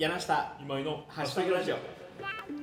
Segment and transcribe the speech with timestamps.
[0.00, 1.74] 柳下今井のハッシュタグラジオ。
[1.74, 1.90] まして
[2.48, 2.56] ね、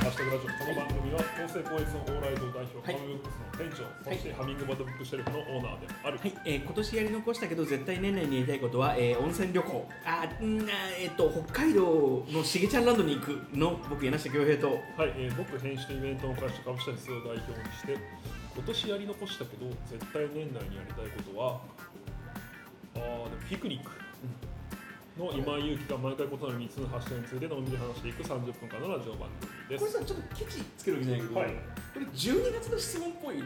[0.00, 0.48] ハッシュタグラジオ。
[0.48, 2.98] この番組は厚生高越のオーライド代表、はい。
[2.98, 9.86] ハムブックスの店長、そしてハミングバードブックシェルフのオーナーである、はい、えー今年やり残したけど絶対年内にやりたいことは、えー温泉旅行。
[10.06, 10.64] あうんあ
[10.98, 14.68] えっ、と北海道のしげちゃんランドに行くの僕柳下恭平と。
[14.72, 14.80] はい
[15.20, 17.92] えー僕編集とイベントの会社株式会社を代表にして
[18.56, 21.60] 今年やり残したけど絶対年内にやりたいことは
[22.96, 23.90] あーでもピクニック
[25.18, 29.84] の今井祐希が毎回異なる3つのハッシュタグについてのんびり話していく30分間のラジオ番組です。
[29.84, 31.50] これさちょっとケチつけるわけじゃないけど、はい。
[31.50, 33.42] これ12月の質問っぽいね。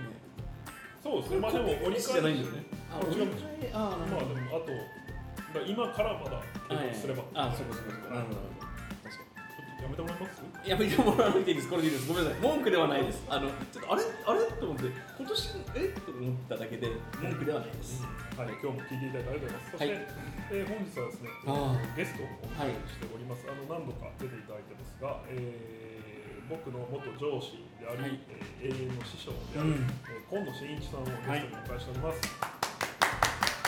[1.03, 1.41] そうですね。
[1.41, 2.23] まあでも折りじゃ返し。
[2.23, 4.07] ないんだよねあ折り返あー。
[4.07, 6.43] まあでもあと今からまだ
[6.93, 7.25] すれば。
[7.33, 8.15] あそうかそうかそうか。
[8.15, 8.41] なるほど
[9.83, 10.71] やめてもらえます？
[10.71, 13.25] やめてもらわなくていいです、これでいいです、ごめんなさい、文句ではないです。
[13.29, 14.47] あの、ちょっとあれ、あれ？
[14.55, 14.87] と思って、
[15.19, 15.89] 今年、え？
[15.99, 16.87] と思っただけで、
[17.21, 18.07] 文句ではないです。
[18.39, 19.71] はい、今日も聞いていただいてありがとうございます。
[19.73, 20.07] そして、はい
[20.53, 23.45] えー本日はですね、あゲストをお迎えしております。
[23.51, 28.21] あの何度か出ていただいてますが、えー僕の元上司であり、はい
[28.63, 32.21] えー永遠の師匠である、うんえー今野真一さんをゲストにお迎えしております。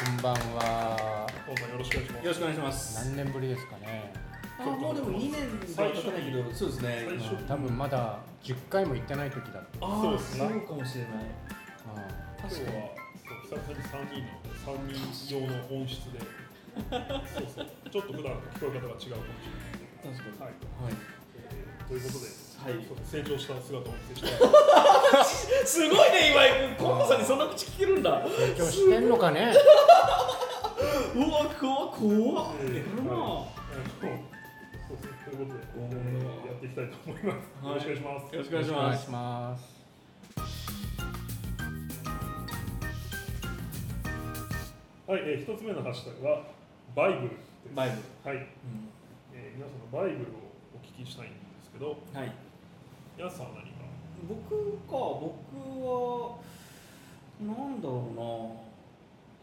[0.05, 1.27] こんばんは。
[1.47, 2.25] 今野さんよろしくお願いします。
[2.25, 3.05] よろしくお願いします。
[3.09, 4.23] 何年ぶりですかね。
[4.58, 5.41] あ、もうでも2年
[5.77, 7.08] は経たないけど、そうですね。
[7.48, 9.86] 多分まだ10回も行ってない時だった。
[9.86, 11.12] ああ、そうですねそうかもしれない。
[11.84, 13.05] 今日確かに。
[13.44, 19.22] 久々に3人なので、3人用の音質で、そうそう、ちょっと普段と聞こえ方が違うかもしれない。
[20.02, 20.41] 確かに。
[20.41, 20.94] はい、はい。
[21.36, 22.25] えーということで、
[22.64, 25.25] はい成長した姿をお見せしたい。
[25.66, 28.20] すごいね、今井君、今野さんにそんな口聞けるんだ。
[28.22, 29.55] 影響してんのかね。
[31.14, 32.55] うわ、怖怖っ。
[32.60, 34.23] えーやる
[35.37, 37.49] ということで、えーやっていきたいと思います。
[37.65, 38.35] はいよろしくお願いします。
[38.35, 39.75] よろしくお願いします。
[45.07, 46.43] はい、えー一つ目のハッシュタグは
[46.95, 47.41] バイブルです。
[47.75, 48.03] バイブル。
[48.25, 48.47] はい、うん
[49.35, 52.33] えー皆さんのバイブルをお聞きしたいんですけど、はい。
[53.19, 53.85] 皆さんは何か？
[54.29, 54.39] 僕
[54.87, 55.27] か僕
[55.83, 56.39] は
[57.43, 58.55] なんだろ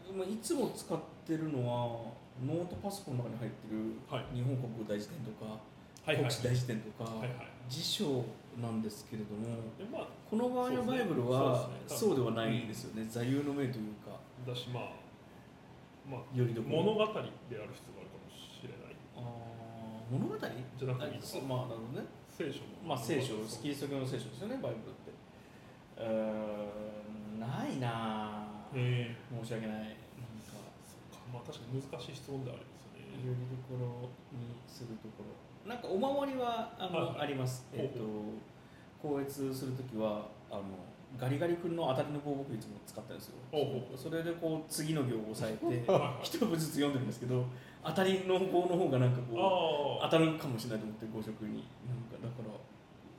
[0.08, 2.12] うなまあいつも使ってるのは
[2.44, 3.76] ノートパソコンの中に入ってる
[4.10, 4.24] はい。
[4.34, 5.60] 日本国語大辞典とかはい
[6.04, 7.10] 国史大辞典とか。
[7.68, 8.24] 辞書
[8.60, 9.46] なんですけれども
[9.78, 13.06] でまあこの場合のバイブルはそうではないですよね。
[13.08, 14.20] 座右の銘というか。
[14.46, 14.92] だしまあ
[16.10, 18.96] まあよりど物語である必要があるかもしれない。
[19.16, 20.36] あー物語？
[20.36, 20.42] じ
[20.76, 21.26] じゃなくていいのか。
[21.26, 22.06] そうまあなるほどね。
[22.28, 22.64] 聖書の。
[22.84, 23.62] まあ聖書そう。
[23.62, 25.16] キリスト教の聖書ですよねバイブルって。
[25.96, 28.76] うーんないなぁ。
[28.76, 29.76] え申し訳ない。
[29.80, 29.88] なん
[30.44, 30.60] か。
[31.32, 32.91] まあ確かに難しい質問ではありますよね。
[33.20, 34.08] よりどころ
[34.38, 35.68] にするところ。
[35.68, 37.20] なんかお守りはあの、はい。
[37.20, 37.66] あります。
[37.72, 38.02] えっ、と
[39.02, 40.62] 校閲するときはあの
[41.18, 43.34] ガリガリ君の当たりの棒を僕いつも使ったんですよ。
[43.96, 47.44] それでこう次の行を押さえて はい一文ずつ読んでるんですけど
[47.84, 51.64] 当たりの棒の方がなんかこうあ当たるかもしれないと思って五色に。
[51.86, 52.62] なんかだから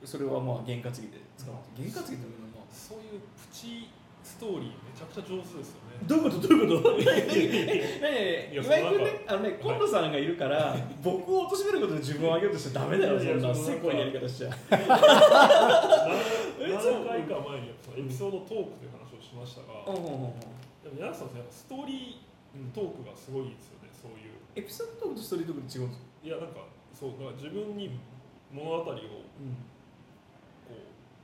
[0.06, 3.88] それはまあ験担ぎで使う験担ぎというのはあ、そういうプチ
[4.24, 5.94] ストーリーめちゃくちゃ上手ですよね。
[6.06, 6.48] どういうこと？
[6.48, 6.96] どういうこと？
[6.98, 7.04] ね
[8.02, 14.78] えいや岩井君ねあのね今野さんがいるから僕を貶めることで自分を上げようとしちゃダメだよそんなそのせこいやり方しちゃ何
[16.72, 20.02] 何回か前にエピソードトークという話をしましたが、うん
[20.84, 23.88] でも柳さんやっぱストーリートークがすごいですよね。
[23.90, 24.36] そういう。
[24.54, 26.60] エピソードトークとストーリートークって違うんですよ、いやなんか？
[26.92, 27.98] そうだから自分に
[28.52, 28.92] 物語をこ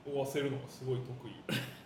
[0.07, 1.31] う追わせるのがすごい得意。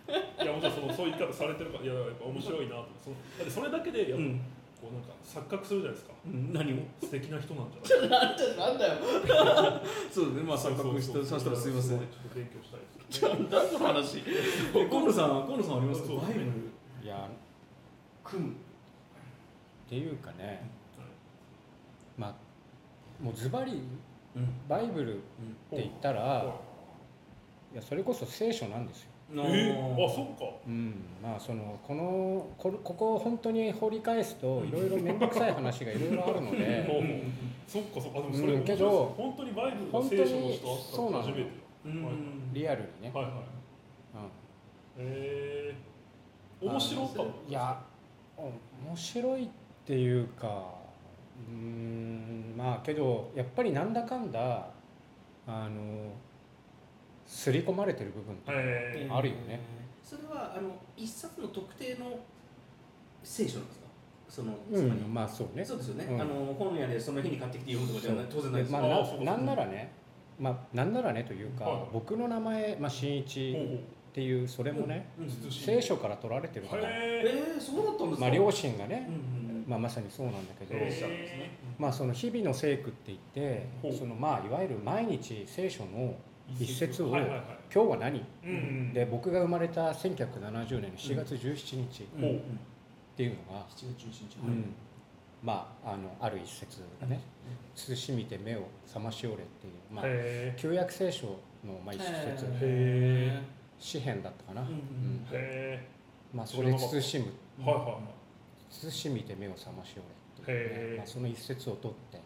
[0.42, 2.86] いやもちろんそのそういう言い方されてるからいややっぱ面白いなと。
[3.02, 4.40] そのだってそれだけでやっぱうん。
[4.80, 6.14] こうなんか錯覚するじゃないですか。
[6.26, 6.76] うん、何を？
[7.00, 8.10] 素敵な人なんじゃない？
[8.10, 8.92] なんだよなんだよ。
[10.12, 10.42] そうですね。
[10.42, 11.98] まあ錯覚してさせたらすいません。
[11.98, 13.20] ちょっと勉強したいです。
[13.20, 13.46] ちょよね。
[13.50, 14.18] 何の話？
[14.26, 16.08] え今野さん今野さんありますか？
[16.08, 16.46] そうバイブル。
[17.02, 17.26] いや、
[18.22, 18.52] 組む。
[18.52, 18.54] っ
[19.88, 20.44] ていうかね。
[20.44, 21.08] はい。
[22.18, 22.34] まあ。
[23.22, 23.80] もうズバリ
[24.36, 24.48] うん。
[24.68, 25.20] バイブルっ
[25.70, 26.60] て言ったら、は
[27.72, 29.10] いやそれこそ聖書なんですよ。
[29.34, 30.44] いえー、あそっか。
[30.66, 37.26] うん、まあそのこのこここを本当に掘り返すといろいろ面倒くさい話がいろいろあるので。
[37.66, 38.20] そっかそっか。
[38.20, 41.50] あでもそれうんけど本当にバイブルの聖書の人あった本当にそうなの初めて。
[41.86, 42.52] うん。
[42.52, 43.32] リアルにね、はいはい。
[43.32, 43.40] うん。
[44.98, 47.82] えー、面白かったいや
[48.84, 49.48] 面白いっ
[49.84, 50.46] ていうか
[51.48, 54.68] うーんまあけどやっぱりなんだかんだ
[55.46, 56.12] あの
[57.26, 59.60] 刷り込まれてる部分ってえあるよね。
[60.02, 62.18] それはあの一冊の特定の
[63.22, 63.86] 聖書なんですか？
[64.28, 65.64] そのつうまり、んまあそうね。
[65.64, 66.20] そうですよね、うん。
[66.20, 69.92] あの本屋でその日に買ってきて読むとかではない当然ないですまよ、ああななんならね
[70.38, 71.88] まあなんならねというか、はい。
[71.92, 73.76] 僕の名前、まあ、新一ほうほう。
[73.76, 73.80] っ
[74.16, 78.26] ていうそれもね、うん聖書から取られてるから、へえー、そうだったんですか？
[78.26, 80.74] まあ、両親がねうん、うんまあ、まさにそうなんだけど、
[81.78, 83.66] まあその日々の聖句って言って
[83.98, 86.14] そのまあいわゆる毎日聖書の
[86.58, 87.40] 一節をはいはいはい。
[87.74, 88.24] 今日は何？
[88.44, 88.92] うんうん。
[88.92, 92.06] で僕が生まれた1970年の4月17日っ
[93.16, 94.38] ていうのが、7月17日。
[94.46, 94.74] うん。
[95.42, 97.20] まああのある一節がね
[97.74, 101.34] 「慎みて目を覚ましおれ」っていう、まあ、へ旧約聖書の
[101.84, 102.46] まあ一節。
[102.62, 103.40] へ
[103.78, 105.26] 詩篇だったかな、うん
[106.32, 107.32] まあ、そこで慎む。
[107.60, 108.00] えはいはいはい。
[108.70, 110.02] 慎みて目を覚ましおれ
[110.42, 110.96] っていうね。
[110.96, 112.18] まあ、その一節を取って、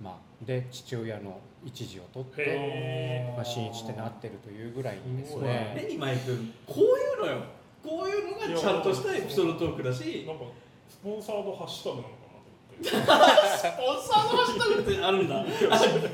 [0.00, 5.42] まあ、で父親の一字を取って、へまあ、真一ってなってるというぐらいですね。
[5.42, 7.42] ね今井君こういうのよ。
[7.82, 10.24] こういうのがちゃんとしたエピソードトークだし。
[10.26, 10.44] なんか
[10.88, 12.88] スポンサードハッシュタグなのかなと思って
[13.58, 15.40] スポンサーのハッシュタグってあるんだ。
[15.40, 15.46] あ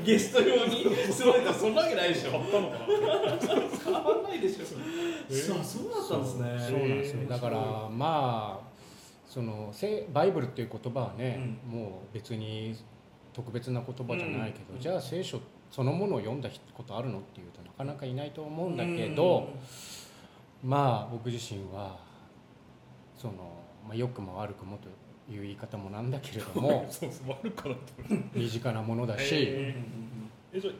[0.03, 0.95] ゲスト用に。
[1.11, 2.31] すごいかそんなわけないでしょ。
[2.31, 2.85] 買ったのかな。
[2.85, 4.33] 変わんな。
[4.33, 4.63] いでしょ。
[5.29, 6.67] えそうそうだったんですね。
[6.69, 7.29] そうなんですよ。
[7.29, 7.57] だから
[7.89, 8.73] まあ
[9.27, 12.75] そのせバイブルっていう言葉はね、もう別に
[13.33, 14.79] 特別な言葉じゃないけど、うん。
[14.79, 15.39] じゃあ聖書
[15.71, 19.49] そのものを読んだことあるのっていうとなかなかいないと思うんだけど、
[20.63, 21.97] まあ僕自身は
[23.17, 23.33] その、
[23.87, 24.87] まあ、良くも悪くもと
[25.33, 29.75] いう言い方もなんだけれども そうそう悪かなと思って身近なものだし、へ
[30.53, 30.73] えじゃあ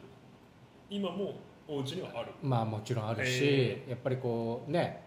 [0.90, 1.34] 今も
[1.68, 2.32] お家にはある？
[2.42, 5.02] まあもちろんあるし、へやっぱりこうね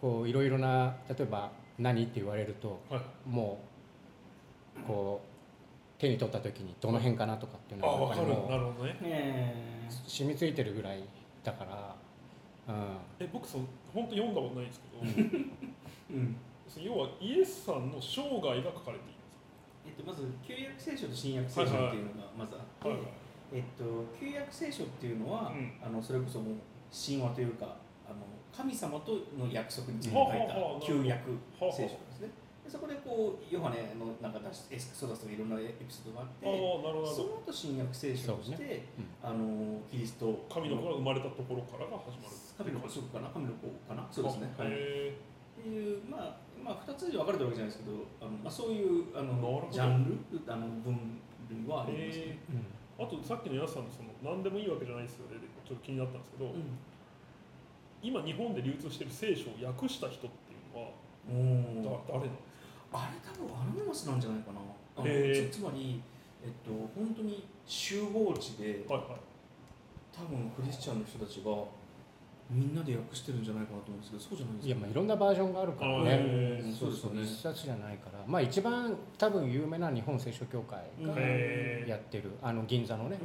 [0.00, 3.28] こういろいろな例えば何って言われるとはい。
[3.28, 3.58] も
[6.00, 8.28] 手に取った時にどの辺かなとかっていうあのは分かる。
[8.28, 9.54] なるほどね。
[10.06, 11.04] 染みついてるぐらい
[11.44, 11.94] だか
[12.66, 12.78] ら、う
[13.18, 13.62] え僕そう
[13.92, 15.34] 本当読んだことないんですけど、
[16.10, 16.36] うん。
[16.66, 19.12] その要はイエスさんの生涯が書かれてい
[19.84, 23.06] るんえっとまず旧約聖書と新約聖書っていうのがまずあって、はいはい
[23.52, 23.84] えっと
[24.18, 25.72] 旧約聖書っていうのは、うん。
[25.84, 26.54] あのそれこそもう
[26.90, 27.76] 神話というか
[28.08, 28.24] あの
[28.56, 32.28] 神様との約束について書いた旧約聖書ですね。
[32.28, 32.30] で
[32.68, 36.52] そこでこうヨハネのなんか出しエスクソダスとかいろんなエピソードがあって、ああ
[36.86, 37.02] なるほど。
[37.02, 38.86] なるその後新約聖書として、
[39.22, 44.06] あのキリスト神の子が生まれたところからが始まる神の子そうかな神の子かな？
[44.12, 44.54] そうですね。
[44.58, 44.72] あはい。
[44.72, 45.18] っへ
[45.58, 49.34] ていうまあまあ二つに分かれてるわけじゃないですけど、あのまあそういうあの
[49.72, 50.38] ジャンル？
[50.46, 51.18] あの分
[51.50, 52.24] 類はあえりますね。
[52.24, 55.40] へえあとさっきの皆さんのその何でもいいわけじゃないですよね。
[55.40, 56.62] でちょっと気になったんですけど、うん。
[58.02, 62.49] 今日本で流通している聖書を訳した人っていうのは誰なんです
[62.92, 64.60] あれ多分アノニマスなんじゃないかな。
[64.96, 66.00] あのへーつつまり、
[66.42, 69.20] えっと、本当に集合地でかはいはい。
[70.12, 71.50] 多分クリスチャンの人たちが
[72.50, 74.66] みんなで訳してるんじゃないかなと思うんですけどそうじゃないんですか？
[74.66, 77.22] いやまあいろんなバージョンがあるからあねそうですよね。
[77.22, 78.24] 一冊じゃないから。
[78.26, 83.18] まあ一番多分有名な日本聖書協会がへやってるあの銀座のね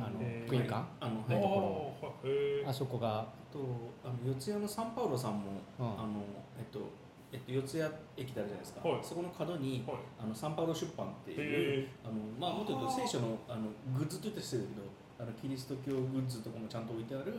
[0.00, 0.82] あの福音館。
[0.98, 3.58] あのあはいとこあへえあそこが、あと
[4.02, 5.86] あの四谷のサンパウロさんも、うん。
[5.86, 6.24] あの
[6.58, 6.80] えっと
[7.34, 7.82] えっと、四谷
[8.16, 9.00] 駅ってあるじゃないですか、はい。
[9.02, 9.96] そこの角にはい。
[10.22, 14.86] あのサンパウロ出版っていうあのまあもっと言うと聖書のあのグッズと言って失礼だけど
[15.18, 17.34] あのキリスト教グッズとかもちゃんと置いてある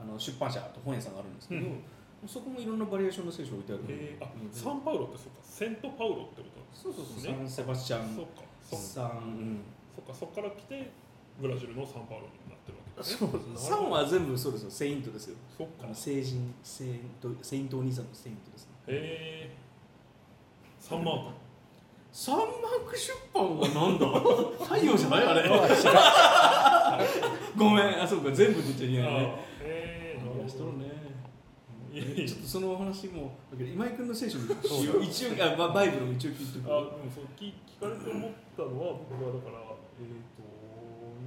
[0.00, 1.84] あの出版社と本屋さんがあるんですけど、うん。
[2.24, 4.16] そこもいろんなバリエーションの聖書置いてあるので。
[4.20, 5.44] あうんサンパウロってそうか。
[5.44, 7.04] セントパウロってことなんですそうそう。
[7.04, 7.44] そう、ね。
[7.52, 8.42] サンセバスチャンそうか。
[8.64, 9.60] そさん、うん、
[9.94, 10.14] そっか。
[10.16, 10.90] そっから来て
[11.38, 13.58] ブラジルのサンパウロになってるわけですそねう。
[13.58, 14.70] サンは全部そうですよ。
[14.70, 15.36] セイントですよ。
[15.56, 15.86] そっか。
[15.92, 18.75] 聖人セイントセイントお兄さんのセイントですね。
[18.75, 19.50] へえ
[20.78, 21.24] サンマー。
[21.26, 21.30] ク
[22.12, 22.48] サンマー
[22.90, 24.06] ク出版はなんだ？
[24.64, 25.24] 太陽じゃない？
[25.24, 25.42] あれ。
[27.56, 28.02] ごめん。
[28.02, 28.30] あそうか。
[28.32, 29.34] 全部出ちゃいけないね。
[29.62, 30.94] へえしとるね。
[32.26, 34.46] ちょっとそのお話も今井君の聖書 一応
[35.40, 38.74] あまバイブルも一応聞いてくあでもそう聞聞かれて思ったのは
[39.08, 39.64] 僕はだから
[39.96, 40.06] えっ、
[40.36, 40.44] と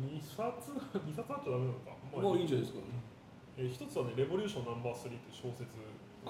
[0.05, 2.83] 2冊二冊あっちゃダメなのか、まあいいんじゃないですか
[3.57, 5.65] えー一つはね「レボリューションナンバー3って小説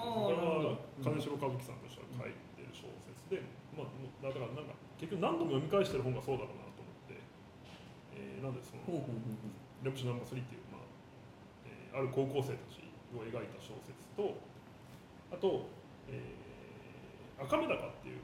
[0.00, 1.80] これは金城和樹さん。
[1.84, 3.42] としては書いてる小説で、
[3.76, 3.90] まあ、
[4.24, 7.16] だからなんか結局何度も読み返してる本がそうだろうなと思って、
[8.16, 9.04] えーなんでそのレボ
[9.84, 10.84] リューシナンバー3っていう、まあ
[11.68, 12.84] えーある高校生たち
[13.16, 14.36] を描いた小説と
[15.32, 15.68] あと、
[16.08, 16.40] えー
[17.40, 18.20] 赤目高っていう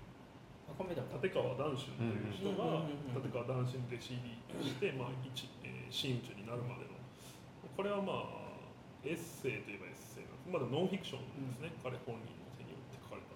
[0.69, 2.85] 赤目だ立川談春という人が
[3.17, 6.93] 立川談春で CD として、まあ一えー真打ちになるまでの。
[7.73, 8.61] これはまあ
[9.05, 13.35] エッセイといえばエッセイなまだノンフィクションですね、彼本人の手によって書かれた。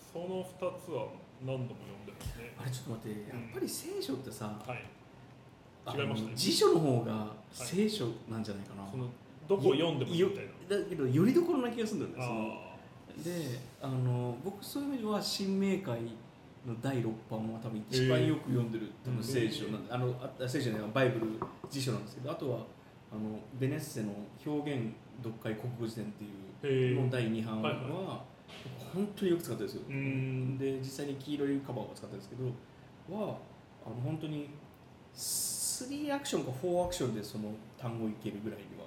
[0.00, 1.12] その2つは
[1.44, 2.54] 何度も読んでますね。
[2.58, 4.84] あれちょっと待ってやっぱり聖書ってさ、はい。
[5.86, 6.32] あ違いましたね。
[6.32, 9.08] の辞書の方が聖書なんじゃないかな、その
[9.48, 10.54] どこを読んでもいいみたいな。
[10.68, 12.58] だけどよりどころな気がするんだよね
[13.22, 16.00] であの僕そういう意味では新明会
[16.66, 21.26] の第6版は多分一番よく読んでる多分聖書なんで、あのあ聖書じゃないバイブル
[21.70, 22.58] 辞書なんですけどあとは
[23.12, 24.08] あのベネッセの
[24.44, 26.08] 表現読解国語辞典っ
[26.60, 28.24] ていうの第2版は、
[28.94, 29.72] 本当によく使ってるん
[30.58, 32.44] ですよ、で実際に黄色いカバーを使ってるんですけど
[33.16, 33.36] は
[33.84, 34.50] ああの本当に
[35.14, 38.84] 3アクションか4アクションでその単語いけるぐらいには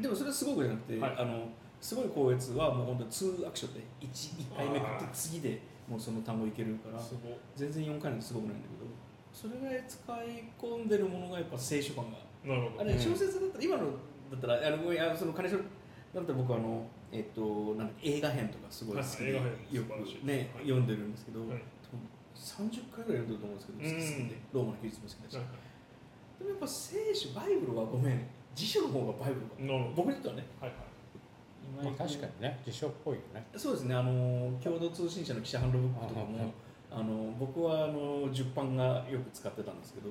[0.00, 1.16] でもそれはすごくじゃなくて、はい。
[1.18, 1.48] あの
[1.80, 4.06] すごい高越はもう本当に2アクションで 1,
[4.54, 7.02] 1回目食って次でもうその単語いけるから
[7.56, 8.86] 全然4回なんてすごくないんだけど
[9.32, 12.18] それぐらい使い込んでるものがやっぱ聖書感が
[12.78, 12.98] あれうん。
[13.00, 13.84] 小説だったら今の
[14.32, 20.64] だったらあのいやその金城だったら僕はあのえっとなんだっけ映画編とかすごい好きではい映よくねはい。
[20.64, 21.48] 読んでるんですけど、はい。
[21.84, 25.44] 多分30回ぐらい読んでると思うんですけど好きすぎてローマの休日も好きだし、はい
[26.38, 28.26] でもやっぱ聖書バイブルはごめん。
[28.54, 30.02] 辞書の方がバイブルがなるほど。
[30.02, 30.46] 僕にとってはね。
[30.60, 31.84] はいはい。
[31.84, 33.46] まあ確かにね辞書っぽいよね。
[33.56, 33.94] そうですね。
[33.94, 36.52] あの共同通信社の記者ハンドブックとかも
[36.90, 40.08] あの僕はあの10版がよく使ってたんですけど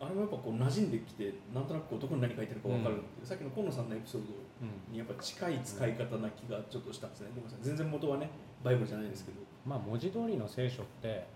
[0.00, 4.28] あれもやっぱこう馴染んできてなんとなくこうどこに何書いてるか分かるっていう、さっきの河野さんのエピソード
[4.62, 4.92] うん。
[4.92, 7.30] にやっぱ近い使い方な気がちょっとしたんですね。
[7.34, 8.30] ごめん全然元はね
[8.62, 9.38] バイブルじゃないですけど。
[9.66, 11.26] まあ文字通りの聖書って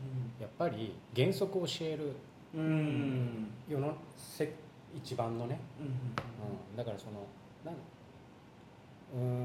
[0.40, 2.12] やっぱり原則を教える
[2.54, 4.54] うんうん世のせ
[4.95, 5.87] 一番のね、うん。
[5.87, 7.26] うん、だからその
[7.64, 7.75] なん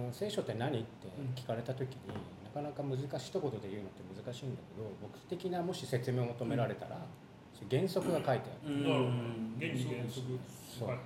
[0.06, 1.98] うん聖書って何って聞かれた時に、
[2.44, 7.02] なかなか難しい一言で言うのって難しいんだけど僕的なもし説明を求められたら、
[7.70, 9.56] 原則が書いてある、うん。
[9.60, 10.40] 原理原則
[10.80, 10.90] そう。
[10.90, 10.98] はい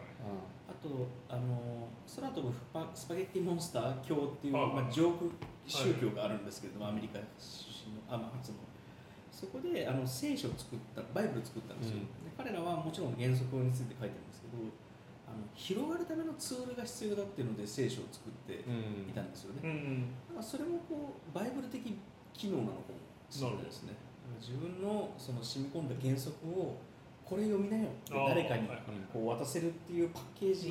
[0.72, 5.32] あとあの空飛ぶスパスパゲッティモンスター教っていう、はいまあ、ジョーク
[5.68, 7.24] 宗教があるんですけれども、アメリカ出
[7.86, 8.56] 身のあ、まあ、初の。
[9.32, 12.02] そこであの聖書を作ったバイブル作ったんですよ、うん。
[12.26, 14.58] で彼らはもちろん原則について書いてるんですけど
[15.28, 19.10] あの広がるためのツールが必要だっていうので聖書を作ってうん。
[19.10, 20.08] いたんですよね、うん。
[20.30, 21.98] だからそれもこうバイブル的
[22.34, 23.94] 機能なのかもしれないですね
[24.40, 26.78] 自分のその染み込んだ原則を
[27.26, 27.84] これ読みなよ。
[27.84, 28.68] って誰かに
[29.12, 30.70] こう渡せるっていうパッケージ。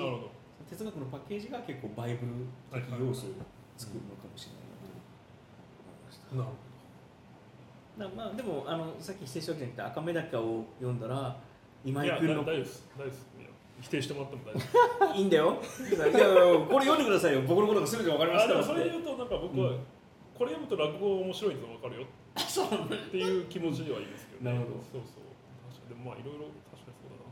[0.69, 2.33] 哲学のパッケージが結構バイブル
[2.71, 3.31] 的要素を
[3.77, 4.85] 作るのかもしれないなと
[5.83, 6.27] 思いました、
[8.15, 11.37] まあでもあのさっき聖書じゃなくて赤目高を読んだら
[11.85, 12.45] 今井君の
[13.81, 14.61] 否定してもらっても大丈
[15.13, 15.61] 夫 いいんだよ。
[15.91, 15.99] いや
[16.69, 17.43] これ読んでくださいよ。
[17.43, 19.79] 僕のことが全て分かりまあでしたもそれで言うとなんか僕は、うん。
[20.37, 24.71] これ読むと落語面白いの分かるよそうなんだっていう気持ちではいいですけど、なるほど。
[24.93, 25.27] そうそう。
[25.69, 27.31] 確かにでもまあいろいろ確かにそうだな。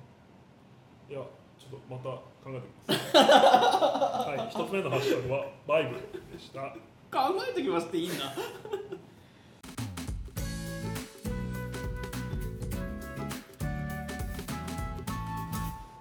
[1.09, 1.27] いや
[1.59, 2.05] ちょっとまた
[2.43, 3.17] 考えてみます。
[3.19, 6.01] はい一つ目のハッシュタグはバイブル
[6.33, 6.75] でした。
[7.11, 8.15] 考えてきますっていいな。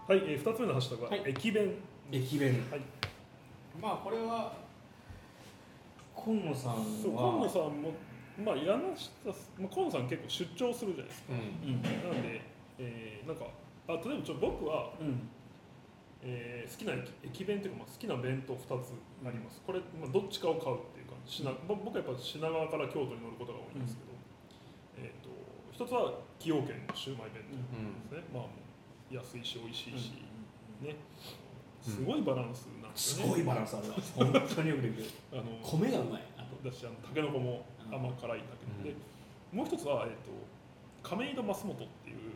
[0.07, 1.23] はい、えー、2つ目のハッシュタグは、はい。
[1.27, 1.75] 駅弁。
[2.11, 2.65] 駅弁。
[2.71, 2.81] はい。
[3.81, 4.53] まあこれは
[6.15, 7.93] 今野さんはそう今野さんも
[8.37, 8.65] まあ柳
[8.95, 11.33] 下さん、まあ、今野さん結構出張するじゃないですか。
[11.33, 11.73] うん。
[11.73, 11.81] うん。
[11.81, 12.41] なので、
[12.79, 13.45] えー、なんか
[13.87, 15.29] あ例えばちょ僕は、うん。
[16.21, 18.91] えー好きな駅駅弁というか、まあ、好きな弁当2つ
[19.25, 19.61] あります。
[19.65, 21.43] これ、まあ、どっちかを買うっていう感じ。
[21.43, 24.11] 品ぼ僕はやっぱ品川から京都に乗ることが多いんですけど、
[24.97, 25.29] えー、と
[25.71, 28.43] 一つは崎陽軒のシウマイ弁当ですね、まあ
[29.09, 30.11] 安いし美味しいし、
[30.81, 30.95] ね。
[31.81, 33.89] すごいバランスなんですよね、すごいバランスある。
[33.89, 35.05] わ本当によくできる。
[35.31, 36.21] あの米がうまい。
[36.37, 38.45] あとだしあのタケノコも甘辛いだ
[38.83, 38.95] けで、
[39.51, 40.31] もう一つは、えー、と
[41.03, 42.33] 亀戸増本っていう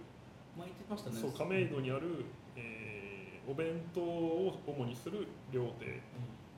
[0.57, 1.17] 巻いてましたね。
[1.19, 3.01] そう亀戸にある、えー
[3.49, 5.99] お弁当を主にする料亭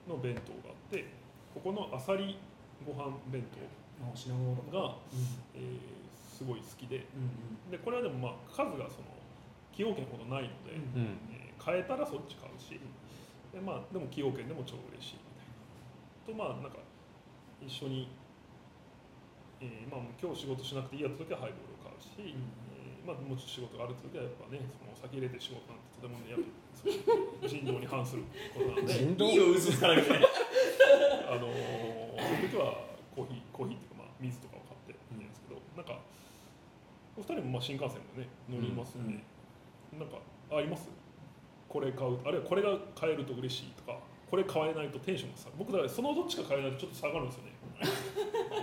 [0.05, 1.05] の弁当があって
[1.53, 2.37] ここのあさり
[2.85, 4.95] ご飯弁当が、
[5.55, 5.79] えー
[6.37, 9.07] すごい好きでうんでこれはでもまあ数がその
[9.71, 11.01] 崎陽軒ほどないので、うん。
[11.01, 11.17] うん。
[11.31, 12.77] えー買えたらそっち買うし
[13.53, 15.15] で,、まあ、でも崎陽軒でも超嬉しい
[16.27, 16.47] みたいな。
[16.49, 16.77] とまあなんか
[17.65, 18.09] 一緒に、
[19.61, 26.49] えーまあ、今日仕事しなくていいやつ時はハイボールを買うし、うんえーまあ、もうちょっと仕事がある時はやっぱねそのお酒入れて仕事なんてとてもねやっぱ
[27.47, 28.23] 人道に反する
[28.55, 28.93] ことなんで。
[28.93, 31.57] 人道いいよ嘘つかなくてあのー、
[32.19, 36.01] そういう時はコーヒーコーヒーっていうかまあ水とかを買っていいんですけど、なんか
[37.15, 39.23] お二人もまあ新幹線もね乗りますよね、
[39.95, 40.17] なんか
[40.51, 40.89] あります？
[41.69, 43.97] これ買うあるいはこれが買えると嬉しいとか
[44.29, 45.55] これ買えないとテンションが下がる。
[45.59, 47.52] 僕だからそのどっちか買えないとちょっと下がるんですよね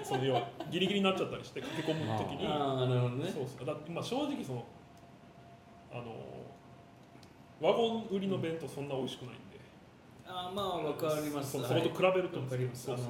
[0.03, 2.47] その要はギリギリになっちゃったりして駆け込む時に。
[2.47, 3.31] ああなるほどね。
[3.33, 3.67] そうそう。
[3.67, 4.65] だってまあ正直その
[5.93, 6.05] あの
[7.61, 9.61] ワゴン売りの弁当そんな美味しくないんで、
[10.27, 11.53] あーまあわかります。
[11.53, 13.07] そそはいこと比べるとわかりますそうそう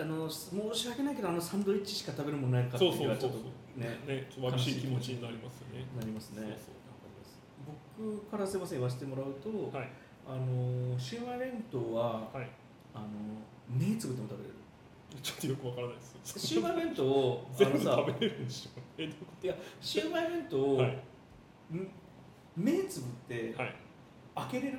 [0.00, 3.38] あの申し訳ないけどあのサンドイッチしか食べるものないかったそうそうそう時はちょっと
[3.80, 5.84] ねそうねちょっと寂しい気持ちになりますよね。
[5.98, 6.42] なりますね。
[6.42, 8.14] そうそう。
[8.16, 9.88] 僕からすいません言わせてもらうと、はい。
[10.26, 12.48] あのシウマイ弁当ははい。
[12.94, 13.06] あの
[13.68, 14.54] 目つぶっても食べれる
[15.22, 16.38] ちょっとよくわからないです。
[16.38, 18.80] シウマイ弁当を あ全部食べれるんでしょ？
[18.98, 20.92] えどういうこいやシウマイ弁当を、とはい。
[21.76, 21.90] ん？
[22.56, 23.74] 目つぶってはい。
[24.36, 24.78] 開けれる？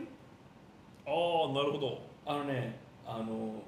[1.06, 1.10] あ
[1.50, 2.00] あなるほど。
[2.26, 3.62] あのねあの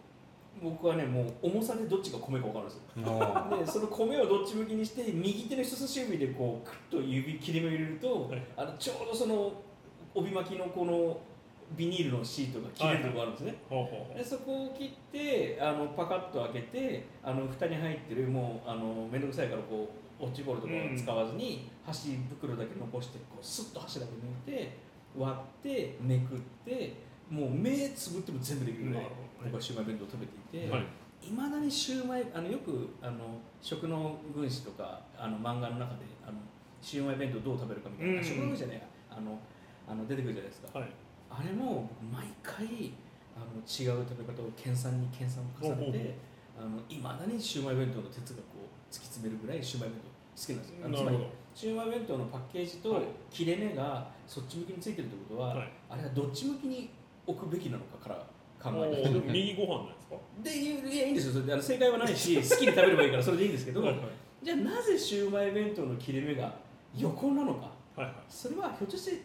[0.62, 2.84] 僕はねもう重さでどっちが米か分かるんですよ。
[3.22, 8.42] あ でその米をどっち向きにして右手の人差し指でこうクッと指切れ目を入れると、はい。
[8.58, 9.54] あのちょうどその
[10.16, 11.20] 帯巻きのこの
[11.76, 13.56] ビニールのシートが切れるところがあるんですね、
[14.16, 19.90] でそこを切ってあのパカッと開けてあの蓋に入ってるもうあの面倒くさいからこ
[20.22, 24.12] うオッチボールとかは使わずに、箸袋だけ残してこうスッと箸だけ
[24.52, 24.78] 抜いて
[25.16, 26.94] 割ってめくって
[27.30, 29.10] もう目つぶっても全部できるぐらいね。
[29.44, 30.86] 僕はシウマイ弁当を食べていて、はい。
[31.28, 36.38] いまだにシューマイあのよくあの食の軍師とかあの漫画の中であの
[36.82, 38.24] シューマイ弁当どう食べるかみたいな、うん。
[38.24, 38.84] 食の軍師じゃないや。
[39.12, 39.40] あの
[39.88, 40.90] あの出てくるじゃないですか、はい
[41.30, 42.94] あれも僕毎回
[43.36, 48.44] あの違う食べ方を研鑽に研鑽を重ねていまだにシューマイ弁当の哲学を
[48.92, 50.76] 突き詰めるぐらいシューマイ弁当好きなんですよ。
[50.86, 51.18] あのつまり
[51.54, 53.04] シューマイ弁当のパッケージとはい。
[53.32, 55.72] 切れ目がそっち向きについてるってことは、はい。
[55.90, 56.90] あれはどっち向きに
[57.26, 58.26] 置くべきなのかから
[58.60, 60.16] 考おえてー右ご飯なんですか。
[60.44, 61.44] でいいやいいんですよ。
[61.54, 64.00] あの正解はないし好きに食べればいいからそれでいいんですけど、はいはい。
[64.44, 66.54] じゃあなぜシューマイ弁当の切れ目が
[66.96, 67.72] 横なのか。
[67.96, 68.16] はいはい。
[68.30, 69.22] それはひょっとして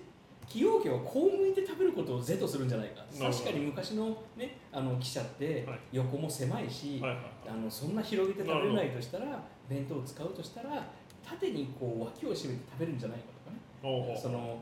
[0.53, 3.03] 崎陽家はこう向いて食べることを是とするんじゃないか。
[3.19, 5.79] 確かに昔の,、ね、あの記者ってはい。
[5.93, 7.23] 横も狭いし、はいはい。
[7.49, 10.87] あのそんな広げて食べれないとしたら弁当を使うとしたら
[11.25, 14.21] 縦にこう脇を締めて食べるんじゃないかとかね。
[14.21, 14.59] その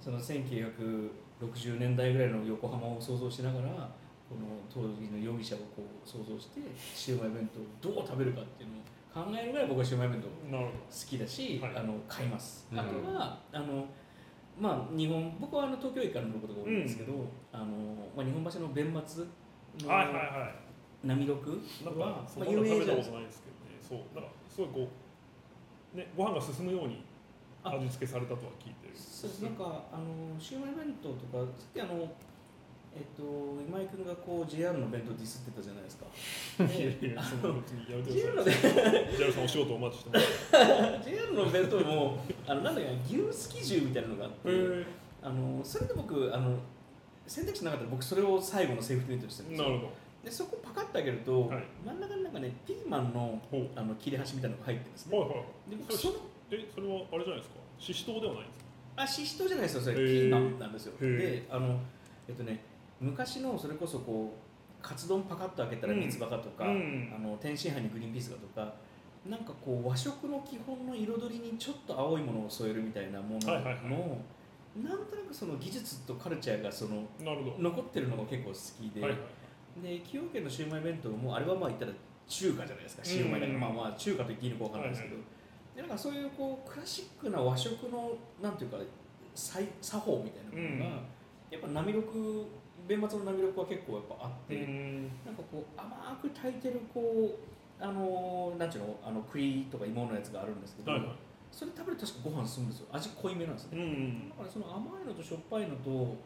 [0.00, 3.68] その1960年代ぐらいの横浜を想像しながら
[4.28, 6.60] この当時の容疑者をこう想像して
[6.94, 10.70] シウマイ弁当をどう食べるかっていうのを考えるぐらい僕はシウマイ弁当好
[11.06, 11.76] きだし、はい。
[11.76, 12.78] あの買います、うん。
[12.78, 13.86] あとはあの
[14.58, 17.12] まあ日本僕はあの東京駅から乗ることが多いんですけど、
[17.52, 17.64] あの
[18.16, 19.24] まあ、日本橋の弁末
[19.78, 19.92] どの
[21.02, 23.78] 波六いなんは有名じゃないですかことないですけどね。
[23.82, 23.98] そう。
[24.14, 24.88] なんかすごいこ
[25.94, 27.04] うねご飯が進むように
[27.62, 27.76] あ。
[27.76, 29.40] 味付けされたとは聞いてるそうです。
[29.42, 32.08] なんかあのシウマイ弁当とかさっきあの
[32.96, 33.22] えっと
[33.68, 36.06] 今井君がこう JR の弁当ディスってたじゃないですか。
[36.58, 38.60] JR のください。
[39.16, 40.20] ジャルさんお仕事お待ちしてま
[41.02, 42.96] す JR の弁当もあのなんだっけな
[43.28, 44.86] 牛すき重みたいなのがあって、へ
[45.22, 46.56] あのそれで僕あの
[47.26, 49.66] 選択肢なかったら僕それを最後のセーフティーネットにしてるんですよ。
[49.66, 49.92] えなるほ
[50.24, 51.64] でそこパカッと開けると、はい。
[51.84, 53.40] 真ん中になんかねピーマンの
[53.74, 55.18] あの切れ端みたいなのが入ってるんですね。
[55.18, 55.38] はいはい。
[55.70, 56.14] で僕その
[56.50, 57.56] えそれはあれじゃないですか？
[57.80, 59.02] ししとうではないんですか？
[59.02, 60.92] あししとうじゃないですよそれピーマンなんですよ。
[61.00, 61.80] であの
[62.28, 62.62] えっとね
[63.04, 67.12] 昔のそれこそこうカツ丼パカッと開けたら三つ葉かとか、うん。
[67.14, 68.74] あの天津飯にグリーンピースがとか
[69.28, 73.80] なんかこう和食の基本の彩りにちょっと青いものを添えるみたいなものの、はいはいは
[74.76, 79.20] なんとなくその技術とカルチャーがその残ってるのが結構好きで、はいはい。
[79.82, 81.92] で崎陽軒のシウマイ弁当もあれはまあ言ったら
[82.26, 85.16] 中華じゃないですかシウマイだから、うんまあまあ中華と言っていいのかわかんないですけど、
[85.76, 88.12] でなんかそういうこうクラシックな和食の
[88.42, 88.78] なんていうか
[89.34, 91.02] 作作法みたいなものが、
[91.50, 92.46] やっぱ波六
[92.86, 95.10] 弁末の波六は結構やっぱあって、うん。
[95.24, 97.38] なんかこう甘く炊いてるこ
[97.80, 101.10] うあのなんていうのあの栗とか芋のやつがあるんですけど、はいはい。
[101.50, 102.88] それ食べると確かご飯進むんですよ。
[102.92, 106.18] 味濃いめなんですね、うんだからその甘いのとしょっぱいのとも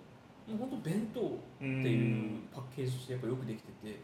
[0.49, 4.01] う本当弁当っっていうパッケージとしてやっぱよくできてて、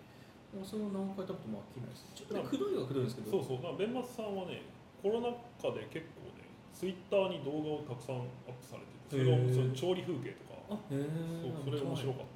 [0.52, 2.12] もうそれを何回食べても飽きないです。
[2.12, 3.64] ちょっとね、くどいはくどいんですけど、そうそう。
[3.64, 4.68] だから弁末さんはね
[5.00, 6.44] コロナ禍で結構ね
[6.76, 9.56] ツイッターに動画をたくさんアップされててそれをへー。
[9.56, 10.54] その調理風景とか。
[10.64, 11.00] そう
[11.64, 12.33] それ面白かった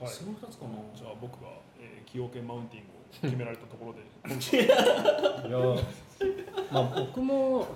[0.00, 0.08] はい。
[0.12, 0.70] その二つかな。
[0.94, 1.48] じゃあ僕が、
[1.80, 4.00] えー、崎陽軒マウンティングを決められたところで。
[5.48, 5.82] いや
[6.72, 7.66] まあ僕も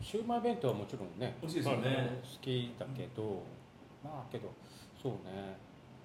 [0.00, 2.20] シウマイ弁当はもちろんね美味しいですね。
[2.22, 3.42] 好きだけど
[4.04, 4.48] まあけど
[5.02, 5.56] そうね。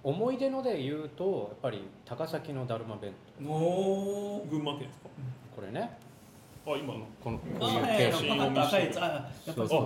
[0.03, 3.13] 思い出ので言うとやっぱり高崎のだるま弁
[3.45, 4.49] おー。
[4.49, 5.09] 群馬県ですか？
[5.55, 5.97] 当これね。
[6.65, 7.05] あ今の。
[7.23, 7.69] このこうあ、
[8.01, 8.99] いう形はい、パカッと赤いやつ。
[9.01, 9.31] あ。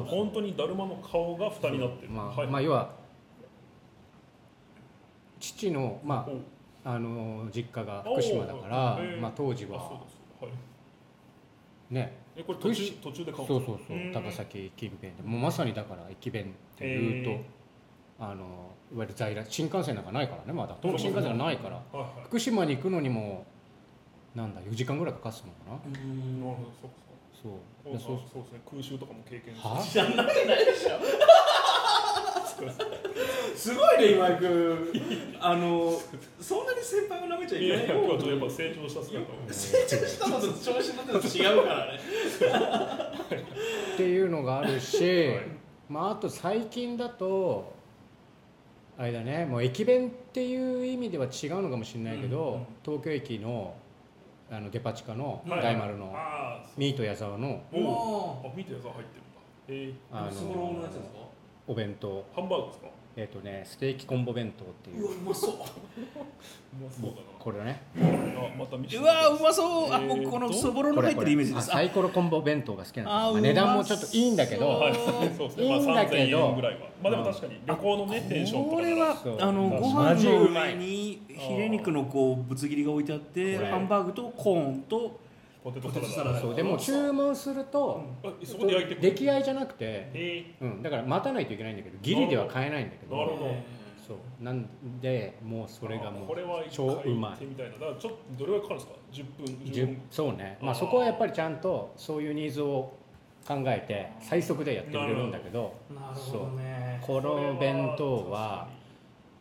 [0.07, 2.11] 本当にだるまの顔が蓋になってる。
[2.11, 2.47] まあ、はい。
[2.47, 2.89] まあ要は
[5.41, 9.99] 父のまおああの実家が福島だからまあ当時は。
[11.89, 12.17] ね。
[12.35, 13.99] えこれ途中途中で買そううんそうそうう。
[13.99, 15.21] ん高崎近辺で。
[15.23, 17.41] もうまさにだから駅弁っていうとへ
[18.19, 20.77] あのいわゆる在来新幹線なんかないからねまだ。
[20.81, 21.81] そう新幹線がないから。
[22.23, 23.45] 福島に行くのにも
[24.33, 25.59] なんだ4時間ぐらいかかってたのか
[25.91, 25.99] な？
[25.99, 26.71] うーんなるほど。
[26.81, 26.91] そう
[27.43, 27.51] そう。
[27.83, 28.61] そうでそうそうですね。
[28.69, 29.67] 空襲とかも経験して。
[29.99, 30.07] は？
[33.55, 35.35] すごいね、今井君。
[35.39, 35.99] あの、
[36.39, 37.95] そんなに先輩を舐めちゃいけないよ。
[37.95, 41.99] 今日はちょっとやっぱ成長した姿を成長したのと調子乗ってと違うからね。
[43.93, 45.39] っていうのがあるし、はい
[45.89, 47.73] まあ、あと最近だと
[48.97, 53.75] あれだねもう駅弁っていう意味では違うのかもしれないけど、うんうん東京駅の
[54.49, 56.13] あのデパ地下のはい大丸の
[56.75, 57.81] ミート矢沢のおお
[58.43, 59.15] おあ見てやつは入って
[59.69, 60.35] るんだえあー。
[60.35, 61.19] スモローのやつですか？
[61.67, 62.25] お弁当。
[62.35, 62.87] ハンバーグですか？
[63.17, 65.03] えっ、とねステーキコンボ弁当っていう。
[65.03, 65.51] うわうまそう。
[65.51, 67.81] うまそうこれね。
[67.97, 69.91] だなあまた見せてうわうまそう。
[69.91, 71.69] あえー僕このとそぼろの入ってるイメージです。
[71.71, 75.47] あサイコロコンボ弁当が好きなんですまあ値段もちょっといいんだけどはいそう。
[75.49, 75.67] ですね。
[75.69, 76.79] まあいいんだけど3000円ぐらいは。
[77.03, 80.73] まあでも確かに旅行のねテンションとかこれはそうあのご飯のうまい。
[80.75, 83.67] 上にヒレ肉のこうぶつ切りが置いてあってこれ。
[83.69, 85.19] ハンバーグとコーンと
[85.63, 86.09] ポテトサラダ。
[86.11, 86.39] サラダ。
[86.39, 86.55] そう。
[86.55, 90.55] でも注文すると、あそこで焼いてくる出来合いじゃなくて、え。
[90.61, 93.15] うん、だから待たないといけないんだけどギリでは買えないんだけど。
[93.15, 93.55] なるほど。
[94.07, 94.43] そう。
[94.43, 94.67] なん
[94.99, 97.03] でもうそれがもあこれはう超うまい。
[97.03, 97.73] 一回行ってみたいな。
[97.73, 99.73] だからちょっとどれぐらいかかるんですか？10分。
[99.73, 100.57] じ15ゅそうね。
[100.61, 102.93] まあそこはやっぱりちゃんとそういうニーズを
[103.47, 106.99] 考えて最速でやってくれるんだけどなるほどね。
[107.01, 108.67] この弁当は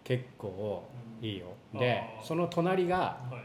[0.04, 0.84] 結構
[1.20, 1.46] いいよ。
[1.74, 2.96] でその隣が
[3.30, 3.40] はい。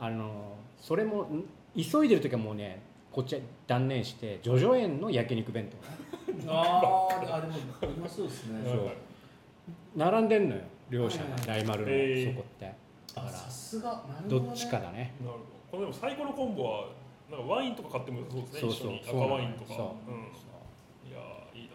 [0.00, 1.44] あのそれもん
[1.76, 6.32] 急いでる時はもうねこっちは断念して叙々苑の焼肉弁当。
[6.32, 7.54] ね あーあでも
[7.96, 8.26] うまそう。
[8.26, 8.60] ですね
[9.96, 12.34] 並んでんのよ両者が大丸のえー。
[12.34, 12.74] そこって。
[13.14, 14.02] だかあさすが。
[14.28, 14.46] どね。
[14.46, 15.14] どっちかだね。
[15.20, 15.44] なるほど。
[15.70, 16.88] これでもサイコロコンボは
[17.30, 18.92] なんかワインとか買ってもそうですねそうそう。
[18.96, 19.22] 一緒に。
[19.24, 19.74] 赤ワインとか。
[19.74, 21.10] そううん。
[21.10, 21.70] いやーいいな。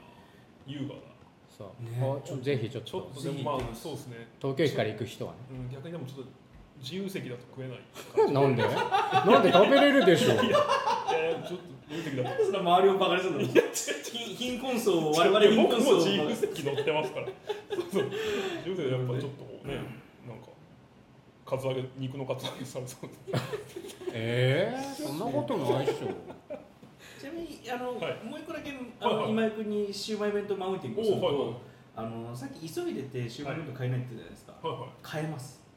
[0.67, 1.01] 優雅だ。
[1.49, 1.83] そう。
[1.83, 2.05] ね。
[2.05, 4.27] おちょぜひちょっちょっととでもまあそうですね。
[4.41, 5.37] 東京駅から行く人はね。
[5.51, 6.31] うん逆にでもちょっと
[6.81, 7.79] 自由席だと食えない。
[8.33, 8.63] なんで？
[8.63, 10.53] なんで食べれるでしょいやいや
[11.45, 15.97] ちょっと自由席だとそ周りをバカにするの貧貧困層を我々貧困層を。
[15.97, 17.25] 自由席乗ってますから。
[17.25, 17.31] そ
[17.75, 18.03] うそう。
[18.05, 20.47] 自由席でやっぱちょっとこうねなんか
[21.45, 23.09] カツ揚げ肉のカツ揚げされそう
[24.11, 26.07] えー、そんなことないっしょ。
[27.19, 28.23] ちなみにあの、はい。
[28.23, 29.31] もう一個だけあの、はいはい。
[29.31, 31.53] 今井君にシウマイ弁当マウンティングをすると、はいはい。
[31.97, 34.89] あのさっき急いでてシウマイ弁当買えないって言ったじゃないですか、はいはい。
[35.01, 35.59] 買えます。
[35.59, 35.68] え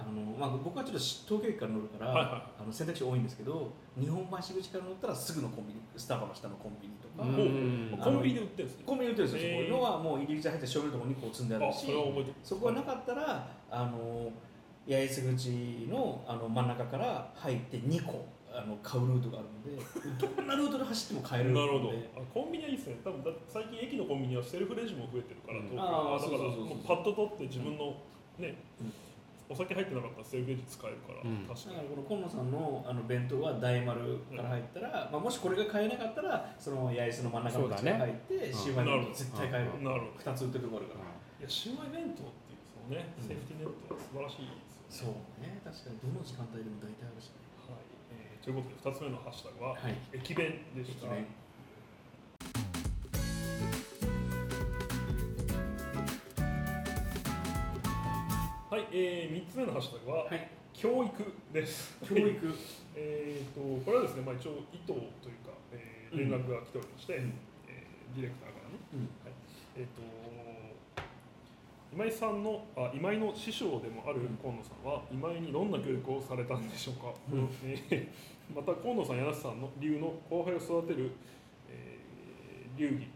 [0.00, 2.42] あのまあ、僕はちょっとし東京駅から乗るから、はいはい。
[2.62, 14.32] あの選択肢多いんですけど日本橋口から乗ったらすぐのコンビニスタバの下のコンビニとか、うんコンビニで売ってるんですねコンビニ売ってるんですよ、へーそこのはもう入り口入って正面のところにこう積んであるしあそこがなかったらあの
[14.88, 21.66] 八重洲口のあの真ん中から入って2個あの買うルートがあるのでどんなルートで走っても買えるので。
[21.66, 21.92] なるほど。
[22.16, 22.96] あコンビニはいいですね。
[23.04, 27.94] 多分だ最近駅のコンビニはセルフレジも増えてるから、うん東京だからそうそうそうそうもうパッと取って自分の
[28.38, 28.92] ね、うん
[29.50, 31.90] お酒入ってなかったらセルフレジ使えるから、うん確かに。
[31.90, 38.54] だからこの今野さんのあの弁当は大丸から入ったら、まあ、もしこれが買えなかったらその八重洲の真ん中の口から入って、ね。
[38.54, 40.30] シウマイ弁当絶対買えるうんなるほど。
[40.30, 43.26] 2つ売ってるところあるから、いやシウマイ弁当っていうそのね、うん。
[43.26, 44.54] セーフティーネットは素晴らしいで
[44.86, 45.58] すよそうね。
[45.66, 47.42] 確かにどの時間帯でも大体あるしね。
[47.66, 47.82] はい。
[48.14, 49.98] えーということで2つ目のハッシュタグは、はい。
[50.14, 51.10] 駅弁でした。
[51.10, 51.26] 駅弁
[58.70, 60.48] はい、えー、3つ目のハッシュタグは、はい。
[60.72, 61.10] 教育
[61.52, 61.98] です。
[62.06, 62.54] 教育。
[62.94, 65.02] えー、とこれはですね、まあ、一応意図という
[65.42, 67.34] か、えー連絡が来ておりまして、うん。
[67.66, 69.08] えーディレクターからね、うん。
[69.74, 71.02] えー、と
[71.92, 77.48] 今井さんのあ今井の師匠でもある河野さんは今井にどんな教育をされたんでしょうか、うん。
[77.64, 78.08] えー
[78.54, 81.10] また河野さん柳瀬さんの流の後輩を育てる、
[81.68, 83.08] えー流儀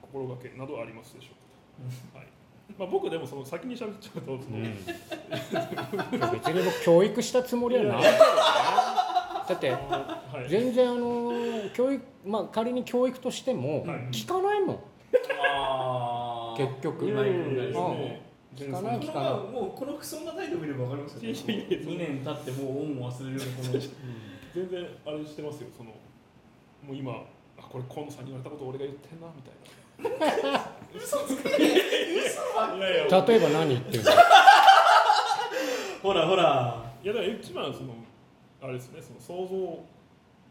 [0.00, 2.31] 心がけなどありますでしょうか、はい
[2.78, 4.62] まあ、僕でもその先に喋っちゃうとその、うん、
[6.32, 8.02] 別に僕教育したつもりはない。
[8.02, 8.18] けどね
[9.48, 11.32] だってはい、全然あの
[11.74, 13.98] 教育まあ仮に教育としてもはい。
[14.10, 14.78] 聞かないもん。
[15.44, 16.68] あー。
[16.68, 17.04] 結局。
[17.06, 17.12] ね。
[18.54, 19.32] 聞かないこの聞かない。
[19.32, 21.22] もうこの服装の態度見れば分かりますよ。
[21.22, 23.80] ねいやいやいや2年経ってもう恩を忘れるようなこの
[24.54, 25.68] 全然あれしてますよ。
[25.76, 27.12] そのもう今
[27.58, 29.81] あこれ河野さんに言われたこと俺が言ってんなみたいな
[30.94, 31.62] 嘘つ例
[33.36, 34.10] えば何言ってるの？
[36.02, 36.92] ほらほら。
[37.02, 37.94] いやだから一番その
[38.60, 39.00] あれですね。
[39.00, 39.56] その想像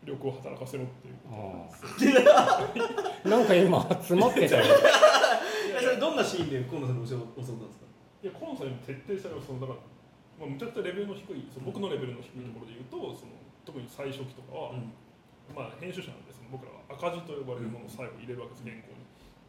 [0.04, 1.70] 力を働かせろっていうこ
[3.24, 3.30] と。
[3.30, 4.64] なんか今詰まってたよ。
[4.66, 7.86] えそれどんなシーンで河野さんに教え教わったんですか？
[8.24, 9.80] いや河野さんにも徹底したのはそのだから、
[10.42, 13.34] まあ、むちゃくちゃレベルの低いその僕のレベルの低いところで言うと、その
[13.66, 14.74] 特に最初期とかは、
[15.54, 19.01] まあ、編集者なんでその僕らは赤字と呼ばれるものを最後入れるわけです原稿に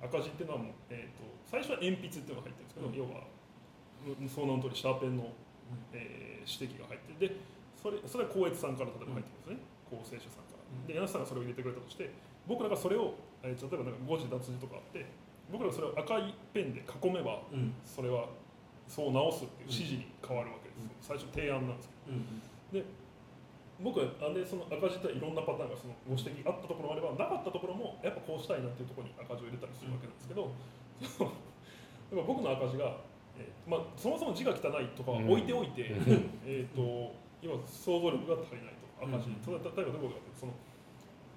[0.02, 3.22] 赤字っていうのはもう、えー、と最初は鉛筆っていうのが入ってるんですけど、要は
[4.18, 5.30] むその名の通りシャーペンの、
[5.92, 7.38] えー指摘が入ってで
[7.78, 10.66] それそれは光悦さんから例えば入ってるんですね、構成者さんから。
[10.90, 12.10] で柳瀬さんがそれを入れてくれたとして
[12.50, 13.14] 僕らがそれを、
[13.46, 15.06] えー例えばなんか誤字脱字とかあって
[15.54, 17.70] 僕らがそれを赤いペンで囲めばうん。
[17.86, 18.26] それは
[18.90, 22.82] そう直すっていう指示に変わるわけです、最初提案なんですけど。
[22.82, 23.01] うん
[23.82, 30.54] 僕はあれその赤字っていろんなパターンがそのご指摘あったところもあればなかったところもやっぱこうしたいなっていうところに赤字を入れたりするわけなんですけど、
[31.02, 31.34] その
[32.14, 33.02] やっぱ僕の赤字が、
[33.34, 36.30] えーまあ、そもそも字が汚いとかは置いておいて、うん。
[36.46, 40.54] えー、と今想像力が足りないと赤字、うん例えばどことかその、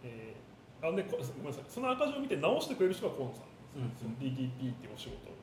[0.06, 0.46] えー
[0.86, 4.12] あんでこごめんなさいその赤字を見て直してくれる人が河野さんなんですうん。
[4.22, 5.34] DTP っていうお仕事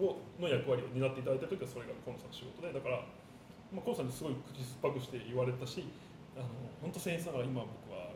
[0.00, 3.04] をの役割を担っていただいた時はそれが河野さんの仕事でだから、
[3.68, 5.84] まあ、河野さんにすごい口酸っぱくして言われたし
[6.36, 6.46] あの
[6.80, 8.10] 本当僭越ながら今僕は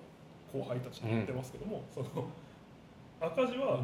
[0.53, 2.29] 後輩たちに言ってますけども、その
[3.20, 3.81] 赤字は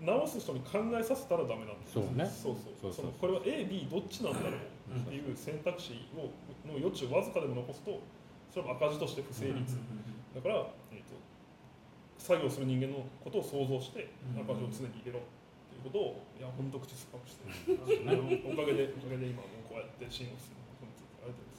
[0.00, 2.24] 直す人に考えさせたらダメなんですそうね。
[2.26, 2.74] そうそう。
[2.80, 6.30] そうそうのこれは AB どっちなんだろうっていう選択肢を
[6.66, 8.00] の余地をわずかでも残すと
[8.50, 9.56] それは赤字として不成立、
[10.34, 11.16] だから、えー、と
[12.18, 15.22] 作業する人間のことを想像してうん赤字を常に入れろっ
[15.72, 17.48] ていうことをいや本当口酸っぱくして
[18.04, 20.61] あのおかげでおかげで今もうこうやって新オフィス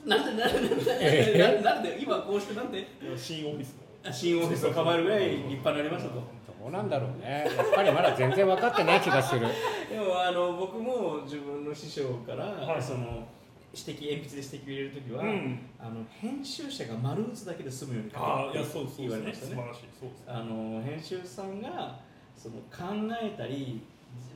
[0.05, 2.85] なんでなんでなんでなんで今こうしてなんで
[3.15, 6.15] 新オフィスの新オフィスを構えるぐらい立派になりましたと。
[6.63, 7.45] どうなんだろうね。
[7.57, 9.41] やっぱりまだ全然分かってない気がする。
[9.91, 12.81] でもあの僕も自分の師匠から、はい。
[12.81, 13.27] その
[13.75, 15.59] 指摘鉛筆で指摘を入れるときは、うん。
[15.79, 19.51] あの編集者が丸打つだけで済むように書けああいやそうそう言われましたね。
[19.51, 19.79] 素晴らしい。
[19.99, 21.99] そうですあの編集さんが
[22.37, 23.81] その考えたり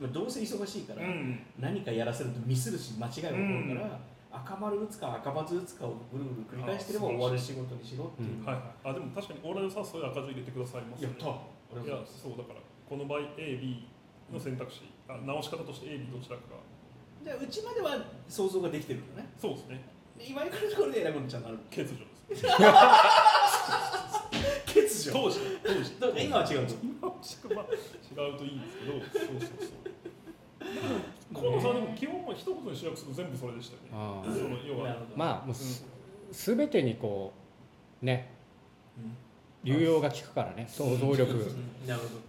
[0.00, 1.40] まあどうせ忙しいから、うん。
[1.58, 3.38] 何かやらせるとミスるし間違いが起こ
[3.72, 4.00] るから、
[4.44, 8.64] 赤丸打つか赤バツ打つかをぐるぐる繰り返してればあ終わる仕事にしろっていう、はいはい。
[8.84, 11.28] あでも確かにオーライドさんはそういう赤字入れてくださいますやったい
[11.86, 13.84] やそうだからこの場合 AB
[14.32, 14.82] の選択肢。
[15.08, 16.42] あ直し方として AB どちらか。
[16.52, 16.56] が
[17.24, 17.96] じゃあうちまでは
[18.28, 19.28] 想像ができてるのね。
[19.40, 19.84] そうですね。
[20.18, 21.96] で今行くところで選ぶのちゃんとある欠如
[22.28, 22.42] です
[24.66, 25.12] 欠如。
[25.12, 26.24] 当時当時。
[26.24, 27.14] 今は違うと今は
[27.54, 27.64] まあ
[28.24, 28.92] 違うといいんですけど。
[28.92, 29.88] そうそうそう
[31.40, 33.88] 河野さんでも基本は一言に集約すると全部それでしたよね。
[33.92, 34.96] あその要は。
[35.16, 35.84] まあもうす
[36.32, 37.32] 全てにこ
[38.02, 38.30] うね。
[38.96, 39.16] うん。
[39.64, 40.66] 流用が効くからね。
[40.70, 41.26] 想像力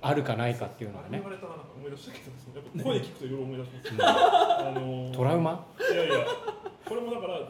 [0.01, 1.09] あるかないかっていうのはね。
[1.11, 5.65] 言われたらなんか思い出したけどやっぱ声聞くといろいろ思い出します、あのートラウマ？
[5.79, 6.25] いやいや。
[6.83, 7.45] これもだからいや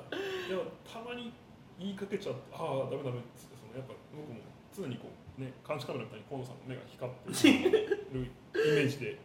[0.84, 1.32] たまに
[1.80, 4.36] 言いかけちゃってああダメダメっつってそのやっぱ僕も
[4.76, 5.08] 常にこ
[5.40, 7.32] うね監視カメラみたいに河野さんの目が光って
[8.12, 9.18] るイメージで、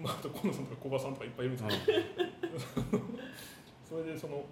[0.00, 2.00] まあ、あと河野さんとか古賀さんとかいっぱいいるんですけど、
[3.88, 4.44] それでその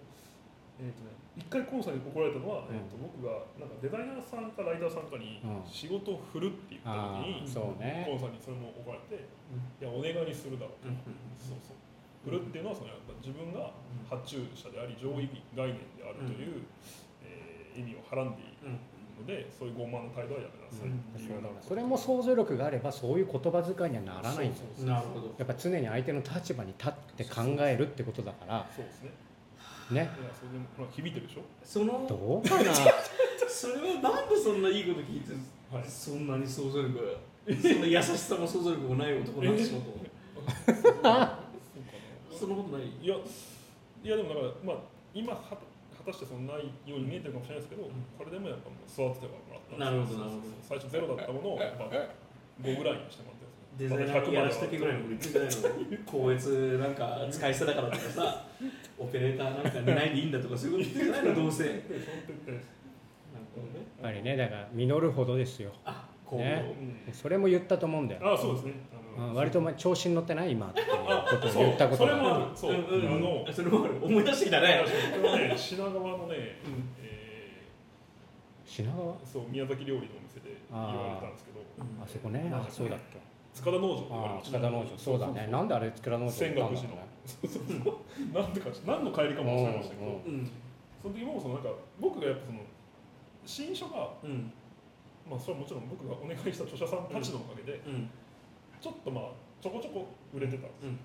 [0.79, 2.77] えーとね、一回河野さんに怒られたのは、うん。
[2.77, 5.67] えー、と僕がなんかデザイナーさんかライターさんかにうん。
[5.67, 8.07] 仕事を振るって言ったあ時に、あそうね。
[8.07, 10.95] 河野さんにそれも怒られて、いやお願いにするだろうと、
[11.43, 11.79] そうそう。
[12.31, 13.75] 振るっていうのはそのやっぱ自分が
[14.07, 16.63] 発注者であり上位概念であるという、
[17.27, 18.75] えー意味をはらんでいる
[19.21, 21.33] のでそういう傲慢な態度はやめなさいっていう。
[21.33, 24.49] ようなそれも想像力があればそういう言葉遣いにはならない。
[24.49, 24.87] んだよそうそう。
[24.87, 25.35] なるほど。
[25.39, 28.67] やっぱ常に相手の立場に立って考えるってことだから。
[28.75, 29.11] そうですね。
[29.91, 30.01] ね。
[30.03, 31.43] いやそれでもほら響いてるでしょ？
[31.65, 32.73] そのどうかな？
[33.49, 35.39] それはなんでそんないいこと聞いてる
[35.73, 35.85] はい。
[35.89, 37.03] そんなに想像力が
[37.61, 39.99] そんな優しさも想像力もない男なんでしょうと
[42.39, 42.87] そんなことない。
[43.03, 43.15] いや
[44.05, 44.77] いやでもだからまあ
[45.15, 45.41] 今は
[45.99, 47.93] 果たしてそのないように見えてるかもしれないですけど、ん。
[48.17, 50.43] これでもやっぱもう育ててはもらったなるほどなるほど。
[50.63, 51.85] 最初ゼロだったものをやっぱ
[52.63, 58.47] 5ぐらいにしてもらってデザイナーにやらしとけぐらいのこと言っないの高越なんか使い捨てだからとかさ
[58.99, 61.65] オペレーターなんか寝ないでいいんだとかそういうこと言ってないのどうせ。
[61.65, 61.77] なる
[63.55, 63.87] ほどね。
[64.03, 65.73] やっぱりねだから実るほどですよ。
[65.85, 66.75] あこう、ね。
[67.07, 67.15] うん。
[67.15, 68.35] それも言ったと思うんだよ。
[68.35, 68.73] あそうですね
[69.19, 70.53] うん割とお前調子に乗ってない？
[70.53, 71.65] 今っていうあことをそう。
[71.65, 72.51] 言ったことそれもあがる。
[72.55, 73.95] そう、んうんあのそれもある。
[74.01, 74.85] 思い出してきたね。
[74.85, 76.37] ね品川のね、うん。
[77.03, 77.63] え
[78.65, 79.15] 品川？
[79.15, 81.59] ーそう宮崎料理のお店で言われたんですけど。
[82.03, 82.51] あそこね。
[82.55, 83.19] あそうだっけ
[83.55, 84.87] 塚田農場塚田農場。
[84.97, 85.49] そうだね。
[85.51, 86.97] なんであれ塚田農場泉岳寺の。
[88.33, 90.51] なんでか何の帰りかも忘れましたけど、うんうん。
[91.03, 92.61] その時もそのなんか僕がやっぱその
[93.45, 94.53] 新書がうん。
[95.29, 98.09] まあそれはもちろん僕がお願いした著者さんたちのおかげでうん
[98.81, 99.25] ちょっとまあ
[99.61, 100.99] ちょこちょこ売れてたんですよ、うん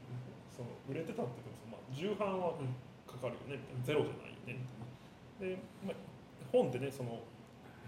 [0.54, 2.76] その売れてたって言ってもまあ重版はうん。
[3.10, 4.02] かかるよねみたいな。
[4.02, 4.66] ゼロじゃないよね。
[5.40, 5.96] で、まあ、
[6.52, 7.22] 本ってねその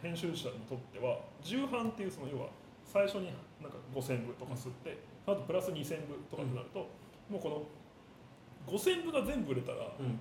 [0.01, 2.49] 編集者にとっては重版っていうその要は
[2.83, 6.89] 最初になんか5000部とか吸って、あとプラス2000部とかになると、
[7.29, 10.19] もうこの5000部が全部売れたらうん。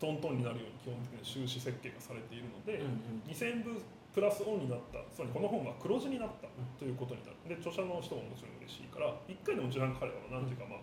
[0.00, 3.80] トントンになるように基本的に収支設計がされているので、うん2000部
[4.14, 5.02] プラスオンになった。
[5.10, 6.46] つまりこの本が黒字になった
[6.78, 7.36] ということになる。
[7.50, 10.80] で著者の人ももちろん嬉しいから1回でも重版彼はなんていうかまあ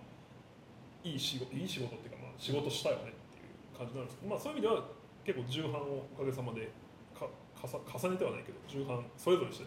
[1.03, 4.83] いい仕事いい仕事っていうかまあ仕事したよねっていう感じなんですけど、まあ、そういう意味では
[5.23, 6.67] 結構重版をおかげさまで
[7.15, 9.65] かかさ重ねてはないけど重版それぞれして。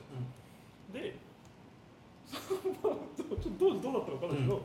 [0.93, 1.17] で
[2.85, 4.61] まあちょっと当時どうだったのか分かんないけど、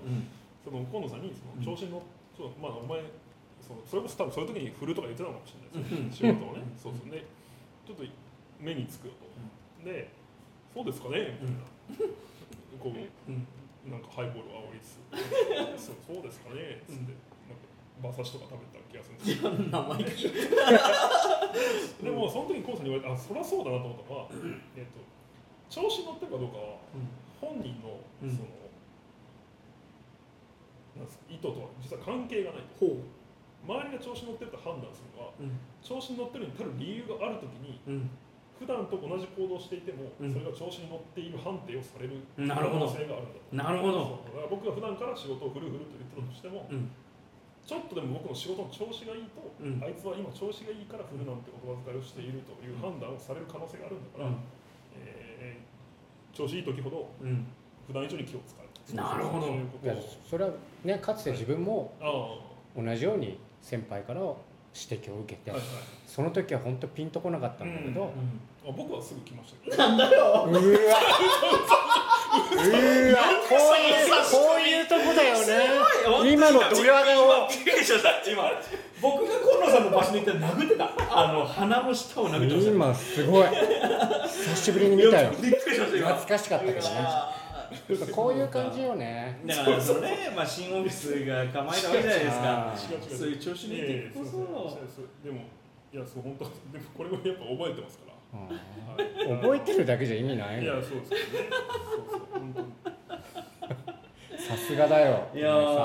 [0.63, 2.01] その河野さんにその調子に乗っ
[2.35, 3.03] そうまあお前
[3.63, 6.63] そのそれこそ多分そういう時に振るとか言ってたのかもしれないですよ、仕事をね。
[6.75, 7.11] そうそう。
[7.11, 7.23] で
[7.87, 8.03] ちょっと
[8.59, 9.13] 目につくよ
[9.81, 10.09] と、で
[10.73, 12.13] そうですかねみたいな、
[12.83, 13.47] こううん。
[13.89, 14.99] なんかハイボールを煽りつ
[15.79, 17.15] つそうそうですかねっつって、
[17.47, 17.63] なんか
[18.03, 24.27] 馬刺しとか食べた気がするんですけどいや生意気でもその時に河野さんに言われてあそりゃそうだなと思ったのは、
[24.75, 24.99] えっと
[25.69, 26.77] 調子に乗ってるかどうかは
[27.39, 28.29] 本人のうん。
[28.35, 28.49] その、
[31.07, 32.85] 図とは実は関係がないと。
[33.67, 35.59] 周りが調子乗ってると判断するのはうん。
[35.81, 38.09] 調子に乗ってるに足る理由があるときにうん
[38.59, 40.33] 普段と同じ行動をしていても、うん。
[40.33, 42.85] それが調子に乗っている判定をされる可なるほど。
[42.85, 44.19] 能性があるんだとなるほど。
[44.27, 46.91] だから僕が普段から仕事をフルフルと言ってたとしても、うん。
[47.65, 49.79] ちょっとでも僕の仕事の調子がいいと、うん。
[49.79, 54.29] あいつは今調子がいいからフルなんて言葉遣いをしているという判断をされる可能性があるんだから、
[54.99, 55.69] えー
[56.35, 57.47] 調子いい時ほどうん。
[57.87, 58.95] 普段以上に気を使う。
[58.95, 59.47] なるほど。
[60.29, 60.51] それは
[60.83, 62.37] ねかつて自分もあ
[62.77, 64.21] あ同じように先輩から
[64.73, 65.69] 指摘を受けて、はいはい。
[66.07, 68.09] その時は本当ピンとこなかったんだけど、うん
[68.67, 70.21] あ僕はすぐ来ましたなんだよ。
[70.21, 70.45] うわ。
[70.45, 70.57] うわ
[73.47, 76.31] こういうこういうとこだよね。
[76.31, 77.47] 今のドヤ顔。
[77.47, 78.51] びっくりしました今
[79.01, 80.91] 僕が河野さんの場所に行って殴ってた。
[81.09, 83.47] あの鼻の下を殴ってました今すごい。
[84.27, 85.31] 久しぶりに見たよ。
[85.41, 86.07] びっくりしました今。
[86.09, 86.95] 懐かしかったけどね。
[86.99, 87.38] あ
[88.13, 89.39] こういう感じよね。
[89.45, 92.71] ーだからそのね、まあ、新オフィスが構えたわけじゃないですか。
[92.71, 93.17] あー違う違う。
[93.17, 94.37] そういう調子にいてこそ。
[95.23, 95.41] でも
[95.91, 99.41] いやそう本当でもこれもやっぱ覚えてますから、うん。
[99.41, 100.61] 覚えてるだけじゃ意味ない。
[100.61, 101.25] いやのそうですよね
[101.89, 102.67] そうそう本当に。
[104.37, 105.27] さすがだよ。
[105.33, 105.77] いやいや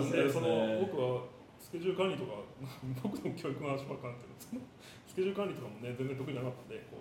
[0.00, 0.32] うですね。
[0.32, 1.22] その僕は
[1.58, 2.32] スケジュール管理とか
[3.02, 4.62] 僕の教育の話ばっかりなんですけど
[5.06, 6.96] スケジュール管理とかもね全然得意じゃなかったんでこ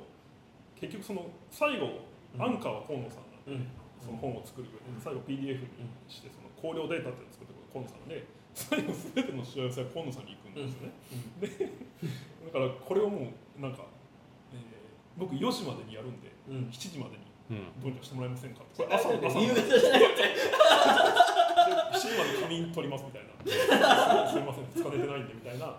[0.75, 1.85] う結局その最後、
[2.35, 2.41] うん。
[2.43, 3.67] アンカーは河野さんなんで、うん
[4.01, 11.71] その本を作る上でうん最後 PDF にしてその考慮データっていうのを作ってくる河野さんで最後全ての幸せは河野さんに行くんですよね、
[12.45, 13.85] だからこれをもうなんか、
[14.53, 16.69] えー僕4時までにやるんでうん。
[16.69, 20.23] 7時までにうんどうにかしてもらえませんかってこれ朝朝夕方じゃなくて。
[21.97, 23.33] 7時まで仮眠取りますみたいな。
[24.29, 25.73] すみません2日寝てないんでみたいな。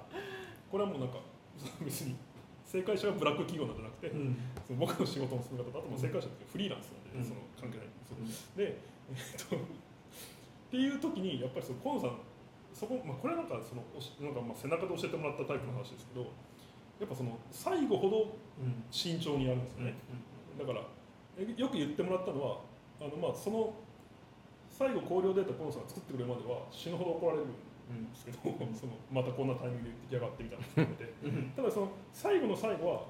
[0.71, 1.21] これはもうなんか
[1.85, 2.17] 別に
[2.67, 4.37] 正解者がブラック企業なんじゃなくて、うん。
[4.67, 7.25] その僕の仕事の進め方とあともう正解者ってフリーランスうん。
[7.25, 7.87] その関係ない。
[7.87, 8.29] ん。
[8.57, 8.79] で
[9.11, 9.59] えっと、っ
[10.71, 12.19] ていう時にやっぱりその河野さん
[12.75, 13.83] そこ、まあ、これはなんかその
[14.21, 16.29] なんかまあ背中で教えてもらったタイプの話ですけど
[17.01, 18.85] やっぱその最後ほどうん。
[18.91, 19.95] 慎重にやるんですよね、
[20.59, 20.83] だから
[21.39, 22.59] えよく言ってもらったのは
[23.01, 23.73] あのまあその
[24.71, 28.39] 最後考慮データ河野さんが作ってくれるまでは死ぬほど怒られるんですけど、
[28.75, 31.51] そのまたこんなタイミングで言ってきやがってみたいなのを含めてうん。
[31.55, 33.03] ただその最後の最後は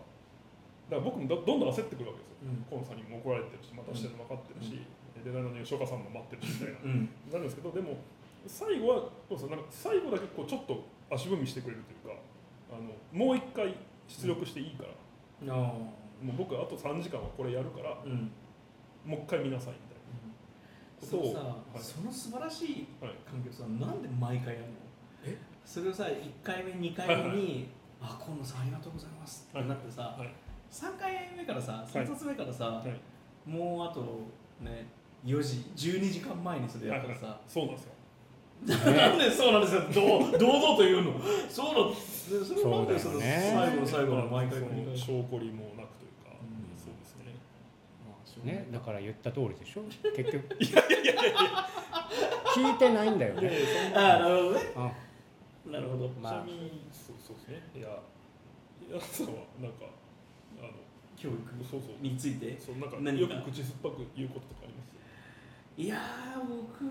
[0.89, 2.49] だから僕もどどんどん焦ってくるわけですよ。
[2.49, 2.65] うん。
[2.69, 4.81] 河野さんにも怒られてるしまたしてるの分かってるし、
[5.25, 6.81] デザイナーの吉岡さんも待ってるしみたいな。
[6.85, 7.97] うんなるんですけどでも
[8.47, 12.23] 最後はそうそうなんか最後だけこうちょっと足踏みしてくれるというか
[12.73, 13.75] あのもう一回
[14.07, 14.85] 出力していいか
[15.45, 15.93] ら、あも
[16.33, 18.31] う僕あと3時間はこれやるからーうん。
[19.05, 19.99] もう一回見なさいみたい
[21.01, 21.83] そのさ、はい。
[21.83, 24.73] その素晴らしいはい環境さなんで毎回やるの？
[25.25, 25.37] え？
[25.65, 27.69] それをさ1回目2回目に
[28.01, 30.29] 「あ河野さんありがとうございます」ってなってさ、はい
[30.71, 31.91] 3回目からさい。
[31.91, 33.51] 3冊目からさ、はい。
[33.51, 34.01] もうあと
[34.61, 34.87] ね
[35.25, 37.35] 4時12時間前にそれやったらさ、はい。
[37.35, 37.93] はいそうなんですよ。
[38.67, 39.81] なんでそうなんですよ。
[39.83, 41.13] どう堂々と言うの？
[41.49, 41.97] そうだ
[42.45, 43.53] それはなんでそのそうだよね。
[43.55, 46.77] 最後の最後の毎回そ繰り証拠りもなくというか、うん。
[46.77, 47.17] そうです
[48.45, 48.53] ね。
[48.53, 49.83] ね、だから言った通りでしょ？
[50.15, 50.57] 結局
[52.55, 53.67] 聞いてないんだよいやいねや。
[53.85, 54.61] そんなああなるほどね。
[55.67, 55.73] うん。
[55.73, 56.09] なるほど。
[56.21, 56.33] まあ。
[56.33, 56.83] ちなみに。
[56.93, 57.63] そうそうですね。
[57.77, 57.89] いや
[58.91, 59.85] いやさんはなんか
[61.19, 61.37] 教育
[61.69, 63.35] そうそうについてそうなんか何か。
[63.35, 64.95] よく口酸っぱく言うこととかあります？
[65.77, 66.87] いやー僕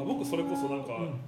[0.00, 1.20] あ僕それこそなんかうん。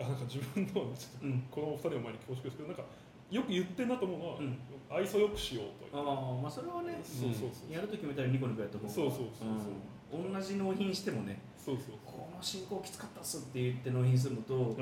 [0.00, 1.42] あなんか自分のちょっとうん。
[1.50, 2.84] このお二人の前に恐縮ですけどなんか
[3.30, 4.56] よく言ってんなと思うのは、うん。
[4.88, 6.00] 愛想よくしようという。
[6.00, 7.72] ああまあそれはねそうそうそう。
[7.72, 10.24] やると決めたらニコニコやった方がそうそうそうそう。
[10.24, 10.32] うん。
[10.32, 14.74] 同じ納品してもねそうそうこの進行きつかったっすって言って納品するのと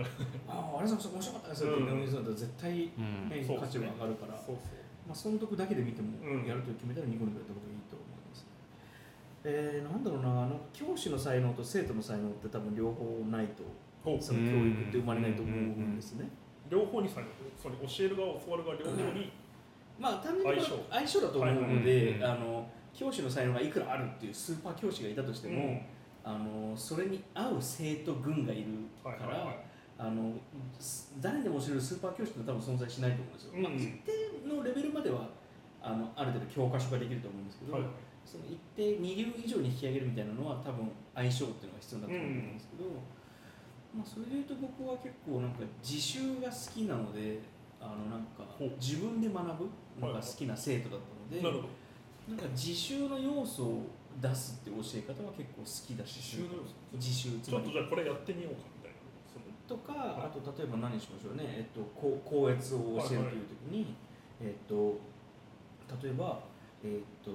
[0.47, 3.29] あああれさん面白かったですって納品するのと絶対、うん。
[3.29, 6.47] ねそう価値は上がるから、そうそうまあ、損得だけで見てもうん。
[6.47, 8.47] やると決めたらニコニコやった方がいいと思います、
[9.45, 13.63] えー、なんだろうななんか教師の才能と生徒の才能って多分両方ないと
[14.21, 16.29] その教育って生まれないと思うんですね、
[16.71, 17.21] 両方にさ
[17.61, 19.33] それ教える側教わる側両方に、
[19.99, 21.21] まあ単純に相性。
[21.21, 25.81] だと思うので、はいあの教師の才能がいくらあるっていうスーパー教師がいたとしても、うん。
[26.25, 28.67] あのそれに合う生徒軍がいる
[29.05, 29.55] から、
[29.99, 30.33] あの
[30.79, 33.63] す誰でも教えるスーパー教師って多分存在しないと思うんですよ、うん。
[33.63, 34.13] まあ、一定
[34.47, 35.29] のレベルまでは
[35.81, 37.83] あのある程度教科書化できると思うんですけど、はい。
[38.27, 42.91] その一定二流以上に引き上げるみたいなのは多分相性っていうのが必要だと思うんですけど、
[43.95, 47.39] まあ、それでいうと僕は結構なんか自習が好きなので
[47.81, 48.43] あのなんか
[48.83, 49.71] 自分で学ぶ
[50.01, 51.01] のが好きな生徒だっ
[51.31, 51.87] たので、なるほど。
[52.29, 53.87] なんか自習の要素を
[54.21, 56.75] 出すっていう教え方は結構好きだし自習の要素。
[56.99, 58.67] 自習つちょっとじゃあこれやってみようか
[59.69, 63.95] とかあと例えば何にしましょうね、えっと、こう校閲を教えるという時に、
[64.41, 64.99] えっと、
[66.03, 66.41] 例えば、
[66.85, 67.31] えっと、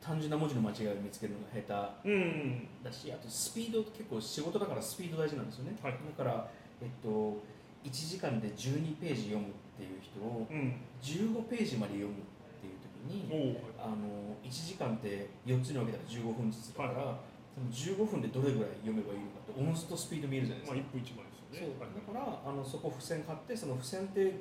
[0.00, 2.68] 単純な文字の間違いを見つけるのが下うん。
[2.82, 5.92] 手だしあとスピード結構仕事だからスピード大事なんですよね、はい。
[5.92, 6.48] だから、
[6.80, 7.42] えっと、
[7.84, 10.76] 1時間で12ページ読むっていう人をうん。
[11.02, 12.16] 15ページまで読むっ
[12.60, 17.18] ていう時にあの1時間って4つに分けたら15分ずつだから、
[17.52, 20.88] その15分でどれぐらい読めばいいのかっておのずとスピード見えるじゃないですまあか。
[20.88, 24.32] 1分1枚ですよねそうだからあのそこ付箋買ってその付箋って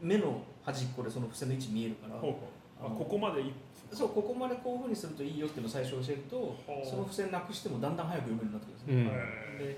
[0.00, 2.48] 目の端っこでその付箋の位置見えるからほうほ
[2.86, 3.52] うあここまでい
[3.92, 6.36] そうここまでこういうふうにするといいよっていうのを最初教えると
[6.70, 9.76] はあその付箋なくしてもだんだん早く読めるようになってくるんですね。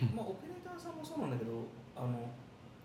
[0.00, 1.52] うんで、まあ、オペレーターさんもそうなんだけど
[1.94, 2.18] あの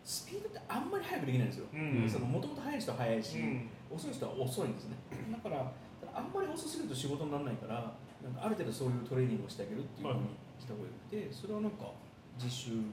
[0.03, 2.19] スピードってあんまり速くできないんですよ。
[2.19, 4.95] もともと速い人は速いし、うん遅い人は遅いんですね。
[5.31, 5.71] だから
[6.13, 7.91] あんまり遅すぎると仕事にならないから
[8.23, 11.91] なんかある程度そういうトレーニングをしてあげるっていうふうにした方がよくてそれはなんか
[12.35, 12.83] 実習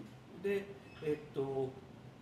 [0.43, 0.66] で、
[1.03, 1.70] えっと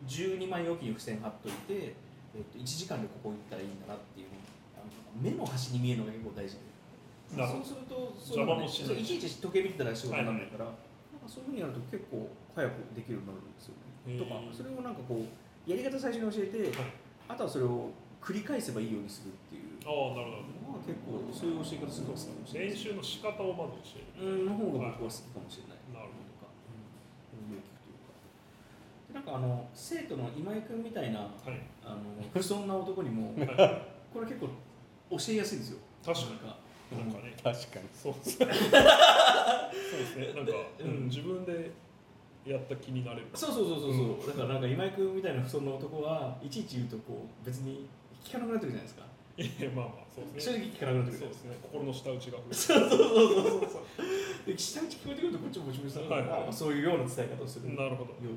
[0.07, 1.95] 12枚おきに付箋貼っといて、
[2.35, 4.37] えっと1時間でここ行ったらいいんだなっていうの
[4.77, 4.91] あの
[5.21, 6.57] 目の端に見えるのが結構大事。
[6.57, 6.75] で。
[7.35, 14.19] そうするとそうねそういちいち時計見てたら仕事にならないから、なんかそういうふうにやると結構早くできるようになるんですよね。
[14.21, 16.93] とかそれをなんかこうやり方最初に教えて、はい。
[17.29, 17.89] あとはそれを
[18.21, 19.81] 繰り返せばいいようにするっていう。
[19.85, 20.44] ああなるほど
[20.85, 24.45] 結構そういう教え方するかもしれない練習の仕方をまず教える。
[24.45, 24.47] うん。
[24.47, 25.80] の方が僕は好きかもしれない。
[25.93, 28.12] なるほとか、うん、聞くというか。
[29.09, 31.61] でなんかあの生徒の今井君みたいなどはい。
[31.85, 34.49] あの不遜な男にもはこれ結構
[35.11, 35.78] 教えやすいんですよ。
[36.05, 36.57] 確か
[36.93, 37.35] なんかになんかね。
[37.41, 37.89] 確かに。
[37.93, 38.47] そうですね。
[38.47, 40.32] そうですね。
[40.37, 40.91] なんか、うん。
[40.91, 41.72] うん、自分で
[42.45, 47.89] やった気になれるそうそうそうそうそう、だからなんか今井君みたいな不遜な男はいちいち言うとこう別に
[48.22, 49.07] 聞かなくなってるじゃないですか
[49.37, 50.62] いやまあまあそうですね。
[50.62, 51.57] 正直聞かなくなってくるそうですね。
[51.62, 54.47] 心の下打ちがそうそうそうそうそう。
[54.47, 56.43] で下打ち聞こえてくるとこっちもモチベーションだから、はい。
[56.45, 58.14] はいそういうような伝え方をするようなるほど。
[58.22, 58.30] に。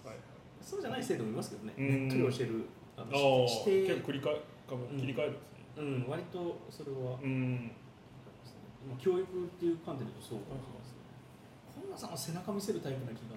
[0.00, 0.16] はい
[0.64, 1.74] そうじゃない生徒もいますけどね。
[1.76, 2.08] うん。
[2.08, 2.64] ねっとり教える
[2.96, 4.32] あのし結て構繰り返
[4.64, 5.60] かも切り替えるんですね。
[5.76, 6.08] うん。
[6.08, 7.70] 割とそれは、うん。
[8.88, 9.28] まあ教育っ
[9.60, 11.04] ていう観点で言うとそうかもしれないですね。
[11.84, 13.36] 本田さんは背中見せるタイプな気が。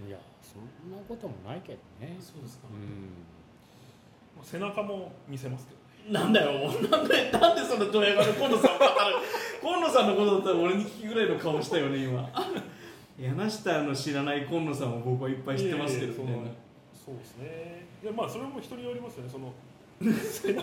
[0.00, 2.16] いやそんなこともないけどね。
[2.16, 2.72] そうですか。
[2.72, 3.12] うん。
[4.32, 8.90] まあ背中も見せますけどねなんだよ、もうなんで、なんでそのドヤ顔で今野さんを語る？
[9.62, 12.28] 今野さんのことだったら俺に聞きぐらいの顔したよね、今。
[13.18, 16.50] 柳下の知らない今野さんも僕はいっぱい知ってますけどねいやいや。
[16.94, 19.52] そうですねでまあそれも人によりますよねその
[20.00, 20.62] 背中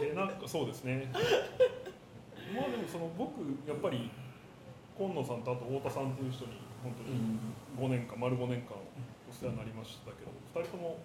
[0.00, 1.20] 背中そうですねま
[2.66, 3.38] あでもその僕
[3.68, 4.10] やっぱり
[4.98, 6.92] 今野さんとあと太田さんという人に本
[7.78, 8.74] 当に5年間丸5年間
[9.30, 10.98] お世話になりましたけど2人とも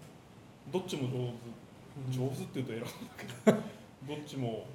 [0.72, 1.34] どっちも上手
[2.10, 2.90] 上手っていうと偉いんだ
[3.46, 3.58] けど
[4.16, 4.66] どっちも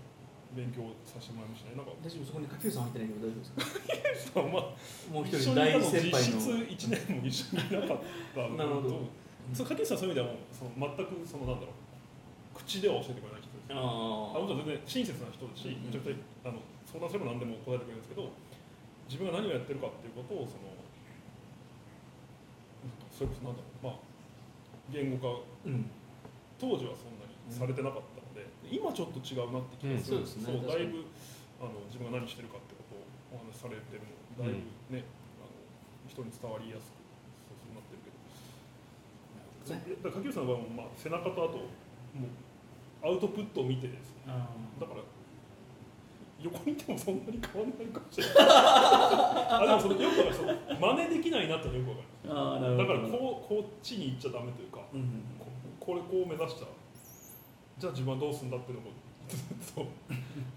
[0.55, 1.77] 勉強させてもらいましたね。
[1.77, 4.43] なんか大丈夫、そこに下級さん入ってないけど大丈夫ですか？
[4.43, 6.64] ま あもう一人大先輩実質の。
[6.64, 7.99] 1年も一緒にいなかっ
[8.35, 9.01] たのと なるほど。
[9.55, 15.87] そう柿内さんはそういう意味ではもうその全くそのなんだろう口では教えてくれない人ですああもちろん全然親切な人ですし、うん。
[15.87, 18.31] めちゃくちゃあの相談すれば何でも答えてくれるんですけど
[19.07, 20.73] 自分が何をやってるかっていうことをその
[23.12, 23.99] それこそなんだろうまあ
[24.91, 25.91] 言語化うん。
[26.59, 30.26] 当時はそんなにされてなかったので、今ちょっと違うなって気がする、うん。
[30.26, 30.66] そうね。
[30.66, 31.04] だいぶ
[31.61, 34.04] あの自分が何してるかってことをお話しされてる
[34.36, 35.04] のだいぶね、
[35.40, 35.52] あの
[36.09, 37.00] 人に伝わりやすく
[37.48, 38.20] そうなってるけど、
[39.64, 41.64] そうだから柿内さんの場合も、まあ、背中とあと
[42.16, 44.28] もうアウトプットを見てですね。
[44.28, 44.48] あ
[44.80, 45.00] だから
[46.42, 48.36] 横にいてもそんなに変わらないかもしれない。
[48.44, 50.76] あでもそのよくわかる。
[50.76, 52.76] 真似できないなってのはよくわかる。
[52.76, 52.84] だ。
[52.84, 54.80] からこうこっちに行っちゃダメというか。
[54.92, 55.24] うん。
[55.87, 56.66] ここれこう目指した？
[56.66, 56.72] ら
[57.78, 58.93] じゃあ自分はどうするんだってい うのを
[59.28, 59.87] ずっと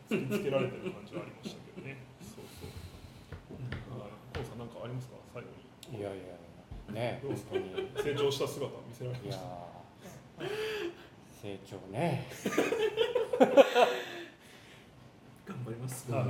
[0.10, 1.98] 突きつけられてる感じはありましたけどね。
[2.22, 4.00] そうそう。
[4.00, 4.10] はい。
[4.34, 5.16] コウさんなんかありますか？
[5.34, 5.50] 最後
[5.94, 6.00] に。
[6.00, 6.24] いやいや
[6.94, 7.92] ね本当に。
[8.04, 10.44] 成長した姿見せられいやました？
[10.44, 10.50] ー
[11.42, 12.26] 成長ね。
[15.46, 16.12] 頑張ります。
[16.12, 16.26] はい。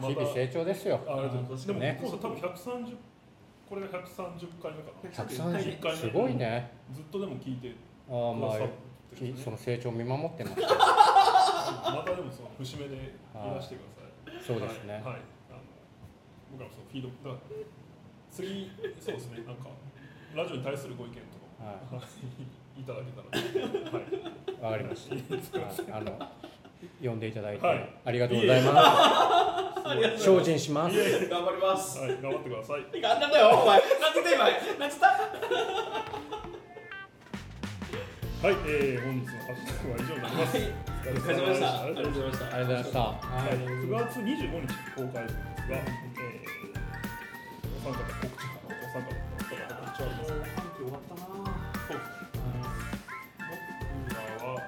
[0.00, 1.00] ま日々成長ですよ。
[1.06, 1.66] あありがとうございます。
[1.66, 1.98] でもね。
[2.00, 2.96] コウさん多分130
[3.68, 5.10] これが130回目かな。
[5.10, 6.72] 130 130すごいね。
[6.92, 7.72] ずっとでも聞いて
[8.08, 8.70] あーまあね。
[9.42, 10.60] その成長を見守ってます。
[10.60, 10.68] ま
[12.04, 12.98] たでもその節目でい
[13.34, 14.42] らしてください。
[14.44, 14.94] そうですね。
[14.94, 15.16] はい、はい、
[15.50, 15.60] あの
[16.52, 17.36] 僕らもそのフィードだ
[18.30, 19.44] 次そうですね。
[19.46, 19.68] なんか
[20.34, 22.82] ラジオに対するご意見とかもはい。
[22.84, 23.28] ただけたら
[23.92, 24.04] はい。
[24.10, 25.08] いわかりまし
[25.52, 25.60] た。
[25.60, 26.02] はい。
[26.02, 26.18] あの
[27.02, 27.88] 呼んでいただいてはい。
[28.04, 28.72] ありがとうございま
[30.18, 30.24] す。
[30.24, 30.96] 精進します。
[31.28, 31.98] 頑張ります。
[32.00, 32.18] はい。
[32.20, 33.00] 頑張ってください。
[33.00, 33.78] なんなんだよ、お前。
[33.78, 34.78] なんて言った今。
[34.80, 35.06] なんつった？
[38.44, 40.68] はい、えー、本日のハッシュタグは以上になります、はい
[41.04, 41.80] お疲れ様でした。
[41.80, 42.44] ありがとうございました。
[42.44, 43.00] ありがとうございました。
[43.00, 50.36] はい、9月25日公開ですが、えー、お三方告知お三方告知はあります
[50.76, 51.32] 終わったな。
[51.88, 52.36] そうですね
[53.48, 54.60] 僕らは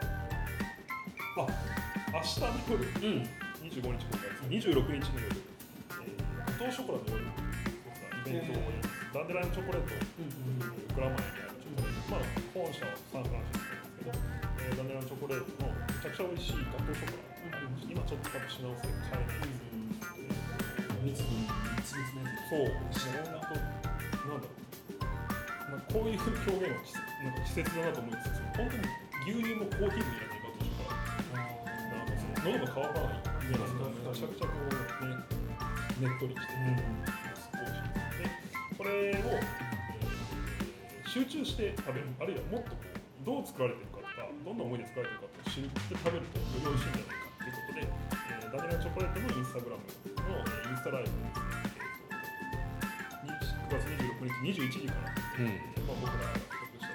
[1.36, 1.52] あ
[2.16, 3.28] 明日の夜うん。
[3.60, 5.36] 25日公開です26日の夜、
[6.64, 9.88] えー、ショコラの夜そうさイ弁当をやりますダンデラインチョコレート
[10.94, 11.55] グラマヤにあるチョコレート
[12.10, 12.20] まあ
[12.54, 14.14] 本社はサンフランシスコですけど、
[14.62, 19.58] えーダンデランチョコレートのめちゃくちゃ美味しいガトーショコラがありまして今ちょっと多分品薄で買えないん
[19.90, 25.02] ですけど、密密密密なやつそう、知らんと、なんだろう、
[25.66, 28.86] まあ、こういう表現はなんか季節だなと思いつつ、本当に
[29.26, 35.18] 牛乳もコーヒーもいらないガトーショコラ、なんかその喉が乾かないじゃないですか、めちゃくちゃこうね、
[36.06, 36.62] ねっとりしてて、
[37.34, 38.22] すごい美味しいです。
[38.22, 39.42] で、これを、
[41.16, 51.56] 集中して食べる、あるいはもっとこうどう作られてるかとか、どんな思いで作られてるかって知って食べるとより美味しいんじゃないかということで、えーダニエルチョコレートのインスタグラムの、えーインスタライブにですね、
[53.24, 55.56] えー9月26日21時から、うん
[55.88, 56.92] まあ、僕らが企画した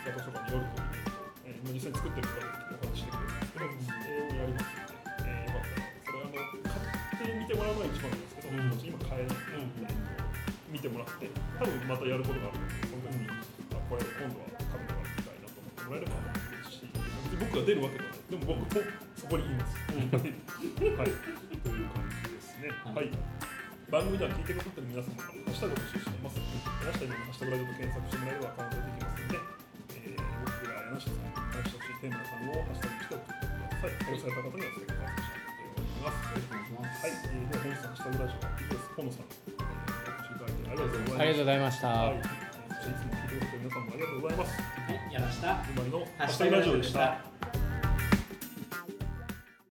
[0.00, 9.92] ガトーショコラによるという、えー、まあ実際に作ってる人がお話してくれるんですけど、えーやりますので、えーよかったら、それあの買ってみてもらうのが一番なんですけど、うん今買えないので、
[10.72, 11.28] 見てもらって、
[11.60, 12.91] 多分またやることがあるので、その時に、あ
[13.92, 16.96] これ今度は食べてもらいたいなと思ってもらえれば嬉しい。
[16.96, 18.24] 別に僕が出るわけではない。
[18.24, 18.80] でも僕も
[19.20, 19.76] そこにいます。
[19.76, 20.08] はい。
[20.08, 22.72] という感じですね。
[22.88, 23.12] ははいい。
[23.92, 26.40] 番組では聞いてくださってる皆様からハッシュタグを募集しています。
[26.40, 29.36] 柳下にもハッシュタグラジオと検索してもらえればアカウントできますので、
[29.92, 34.00] えー、僕が柳下さん、話してほしいテーマさんをハッシュタグにして送ってください。
[34.00, 36.32] 採用された方にはステッカーを差し上げております。
[36.32, 37.12] よろしくお願いしますはい。
[37.12, 38.88] えー、では本日のハッシュタグラジオは以上です。
[38.96, 41.20] 河野さん、えー、お越しいただいてありがとうございます。
[41.20, 41.92] ありがとうございました。
[41.92, 42.41] ありがとうございました
[46.42, 47.31] スタグラジオでした。